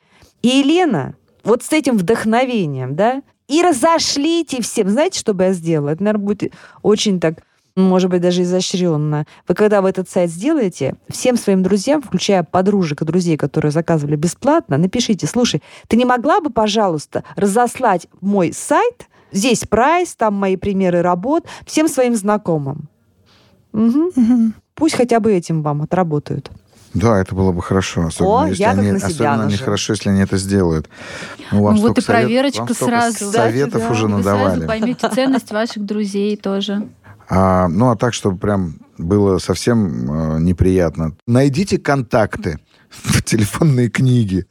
и 0.42 0.48
Елена, 0.48 1.14
вот 1.44 1.62
с 1.62 1.72
этим 1.72 1.96
вдохновением, 1.96 2.94
да, 2.94 3.22
и 3.46 3.62
разошлите 3.62 4.61
всем. 4.61 4.90
Знаете, 4.90 5.18
что 5.20 5.33
бы 5.33 5.44
я 5.44 5.52
сделала? 5.54 5.88
Это, 5.90 6.02
наверное, 6.02 6.26
будет 6.26 6.52
очень 6.83 7.18
так 7.20 7.42
может 7.79 8.11
быть, 8.11 8.21
даже 8.21 8.43
изощренно. 8.43 9.27
Вы 9.47 9.55
когда 9.55 9.81
вы 9.81 9.88
этот 9.91 10.09
сайт 10.11 10.31
сделаете, 10.31 10.95
всем 11.09 11.37
своим 11.37 11.62
друзьям, 11.62 12.03
включая 12.03 12.43
подружек 12.43 13.03
и 13.03 13.05
друзей, 13.05 13.37
которые 13.37 13.71
заказывали 13.73 14.17
бесплатно, 14.17 14.77
напишите, 14.79 15.27
слушай, 15.27 15.62
ты 15.87 15.97
не 15.97 16.05
могла 16.05 16.41
бы, 16.41 16.51
пожалуйста, 16.51 17.25
разослать 17.37 18.09
мой 18.21 18.53
сайт, 18.53 19.07
здесь 19.33 19.64
прайс, 19.69 20.14
там 20.17 20.35
мои 20.35 20.57
примеры 20.57 21.03
работ, 21.03 21.47
всем 21.67 21.88
своим 21.88 22.14
знакомым. 22.17 22.88
Мгм. 23.73 24.11
Мгм. 24.17 24.55
пусть 24.75 24.95
хотя 24.97 25.21
бы 25.21 25.33
этим 25.33 25.62
вам 25.62 25.83
отработают. 25.83 26.51
Да, 26.95 27.21
это 27.21 27.35
было 27.35 27.53
бы 27.53 27.61
хорошо. 27.62 28.07
Особенно, 28.07 28.45
О, 28.45 28.47
если 28.47 28.62
я 28.62 28.71
как 28.71 28.79
они, 28.79 28.93
на 28.93 28.99
себя 28.99 29.09
особенно 29.09 29.33
они 29.35 29.43
нажму. 29.53 29.64
хорошо, 29.64 29.93
если 29.93 30.09
они 30.09 30.21
это 30.23 30.37
сделают. 30.38 30.88
Ну, 31.53 31.62
вам 31.62 31.75
Ну 31.77 31.83
вот 31.83 31.99
и 31.99 32.03
проверочка 32.03 32.61
вам 32.61 32.75
столько 32.75 32.91
сразу. 32.93 33.31
Советов 33.31 33.83
Да, 33.83 33.91
уже 33.91 34.07
Вы 34.07 34.17
надавали. 34.17 34.51
сразу 34.53 34.67
поймете 34.67 35.09
ценность 35.11 35.53
ваших 35.53 35.85
друзей 35.85 36.37
тоже. 36.37 36.88
А, 37.29 37.69
ну, 37.69 37.91
а 37.91 37.97
так, 37.97 38.14
чтобы 38.14 38.38
прям 38.38 38.79
было 38.97 39.38
совсем 39.38 40.11
э, 40.11 40.41
неприятно. 40.41 41.14
Найдите 41.27 41.79
контакты 41.79 42.59
в 42.91 43.23
телефонной 43.23 43.91
книге 43.91 44.47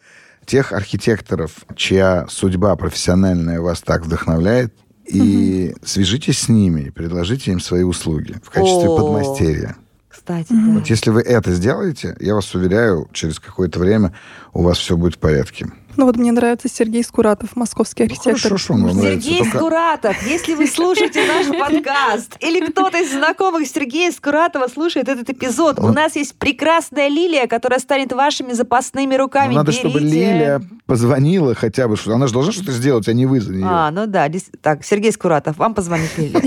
тех 0.46 0.72
архитекторов, 0.72 1.66
чья 1.76 2.26
судьба 2.30 2.76
профессиональная 2.76 3.60
вас 3.60 3.82
так 3.82 4.06
вдохновляет, 4.06 4.74
и 5.06 5.76
свяжитесь 5.84 6.40
с 6.40 6.50
ними, 6.50 6.82
и 6.82 6.90
предложите 6.90 7.52
им 7.52 7.60
свои 7.60 7.84
услуги 7.84 8.36
в 8.44 8.50
качестве 8.50 8.90
О. 8.90 8.98
подмастерья. 8.98 9.76
Кстати, 10.10 10.48
да. 10.50 10.74
Вот 10.74 10.88
если 10.88 11.10
вы 11.10 11.22
это 11.22 11.54
сделаете, 11.54 12.16
я 12.20 12.36
вас 12.36 12.54
уверяю, 12.54 13.08
через 13.14 13.40
какое-то 13.40 13.80
время 13.80 14.14
у 14.54 14.64
вас 14.64 14.78
все 14.78 14.98
будет 14.98 15.16
в 15.16 15.20
порядке. 15.20 15.68
Ну 15.98 16.06
вот 16.06 16.16
мне 16.16 16.32
нравится 16.32 16.70
Сергей 16.70 17.04
Скуратов, 17.04 17.56
московский 17.56 18.04
Ну, 18.04 18.06
архитектор. 18.12 18.38
хорошо, 18.40 18.58
что 18.58 18.74
он 18.74 18.84
вам 18.86 18.98
нравится. 18.98 19.22
Сергей 19.28 19.40
только- 19.44 19.58
Скуратов, 19.58 20.28
если 20.28 20.54
вы 20.54 20.68
слушаете 20.68 21.26
наш 21.26 21.48
подкаст, 21.48 22.38
или 22.40 22.64
кто-то 22.68 23.00
из 23.02 23.12
знакомых 23.12 23.68
Сергея 23.68 24.12
Скуратова 24.12 24.68
слушает 24.68 25.10
этот 25.10 25.28
эпизод, 25.32 25.80
у 25.80 25.88
Ну. 25.88 25.94
нас 25.94 26.16
есть 26.16 26.36
прекрасная 26.36 27.08
Лилия, 27.08 27.48
которая 27.48 27.80
станет 27.80 28.14
вашими 28.14 28.54
запасными 28.54 29.16
Ну, 29.16 29.24
руками. 29.24 29.56
надо, 29.56 29.72
чтобы. 29.72 30.00
Лиля 30.00 30.62
позвонила 30.86 31.56
хотя 31.56 31.88
бы. 31.88 31.98
что- 31.98 32.14
Она 32.14 32.28
же 32.28 32.34
должна 32.34 32.52
что-то 32.52 32.72
сделать, 32.74 33.08
а 33.08 33.14
не 33.14 33.26
вы 33.26 33.42
за 33.42 33.52
нее. 33.54 33.66
А, 33.68 33.90
ну 33.90 34.06
да, 34.06 34.30
так, 34.62 34.86
Сергей 34.86 35.12
Скуратов, 35.12 35.58
вам 35.58 35.74
позвонит 35.74 36.16
Лилия. 36.18 36.42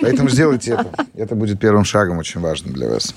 Поэтому 0.00 0.28
сделайте 0.28 0.72
это. 0.72 0.86
Это 1.14 1.34
будет 1.34 1.58
первым 1.58 1.84
шагом 1.84 2.18
очень 2.18 2.40
важным 2.40 2.74
для 2.74 2.88
вас. 2.88 3.12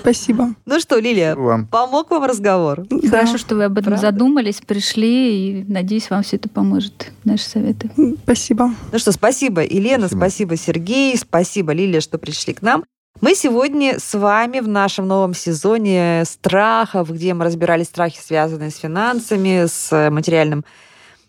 Спасибо. 0.00 0.54
Ну 0.66 0.80
что, 0.80 0.98
Лилия, 0.98 1.34
вам. 1.36 1.66
помог 1.66 2.10
вам 2.10 2.24
разговор? 2.24 2.84
Да. 2.90 3.08
Хорошо, 3.08 3.38
что 3.38 3.54
вы 3.56 3.64
об 3.64 3.72
этом 3.78 3.92
Правда? 3.92 4.10
задумались, 4.10 4.60
пришли, 4.66 5.60
и 5.60 5.64
надеюсь, 5.68 6.10
вам 6.10 6.22
все 6.22 6.36
это 6.36 6.48
поможет, 6.48 7.12
наши 7.24 7.44
советы. 7.44 7.90
Спасибо. 8.24 8.70
Ну 8.92 8.98
что, 8.98 9.12
спасибо, 9.12 9.62
Елена, 9.62 10.08
Спасибо. 10.08 10.18
спасибо, 10.20 10.56
Сергей, 10.56 11.16
спасибо, 11.16 11.72
Лилия, 11.72 12.00
что 12.00 12.18
пришли 12.18 12.54
к 12.54 12.62
нам. 12.62 12.84
Мы 13.20 13.34
сегодня 13.36 14.00
с 14.00 14.18
вами 14.18 14.58
в 14.58 14.66
нашем 14.68 15.06
новом 15.06 15.34
сезоне 15.34 16.24
страхов, 16.26 17.10
где 17.10 17.32
мы 17.32 17.44
разбирали 17.44 17.84
страхи, 17.84 18.18
связанные 18.20 18.70
с 18.70 18.76
финансами, 18.76 19.66
с 19.66 20.10
материальным 20.10 20.64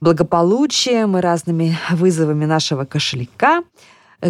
благополучием 0.02 1.17
и 1.17 1.21
разными 1.21 1.78
вызовами 1.91 2.45
нашего 2.45 2.86
кошелька. 2.86 3.63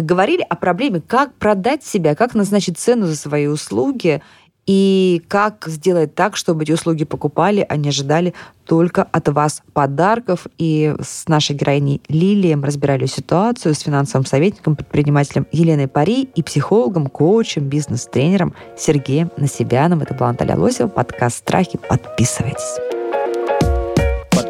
Говорили 0.02 0.44
о 0.46 0.56
проблеме, 0.56 1.00
как 1.00 1.32
продать 1.34 1.82
себя, 1.82 2.14
как 2.14 2.34
назначить 2.34 2.78
цену 2.78 3.06
за 3.06 3.16
свои 3.16 3.46
услуги 3.46 4.20
и 4.66 5.22
как 5.28 5.64
сделать 5.68 6.14
так, 6.14 6.36
чтобы 6.36 6.64
эти 6.64 6.72
услуги 6.72 7.04
покупали, 7.04 7.64
а 7.66 7.76
не 7.76 7.88
ожидали 7.88 8.34
только 8.66 9.04
от 9.04 9.28
вас 9.28 9.62
подарков. 9.72 10.48
И 10.58 10.94
с 11.00 11.28
нашей 11.28 11.56
героиней 11.56 12.02
Лилией 12.08 12.56
мы 12.56 12.66
разбирали 12.66 13.06
ситуацию 13.06 13.74
с 13.74 13.80
финансовым 13.80 14.26
советником, 14.26 14.76
предпринимателем 14.76 15.46
Еленой 15.52 15.88
Пари 15.88 16.28
и 16.34 16.42
психологом, 16.42 17.06
коучем, 17.06 17.68
бизнес-тренером 17.68 18.54
Сергеем 18.76 19.30
Насибяном. 19.36 20.02
Это 20.02 20.14
была 20.14 20.32
Наталья 20.32 20.56
Лосева, 20.56 20.88
подкаст 20.88 21.38
«Страхи». 21.38 21.78
Подписывайтесь. 21.88 23.05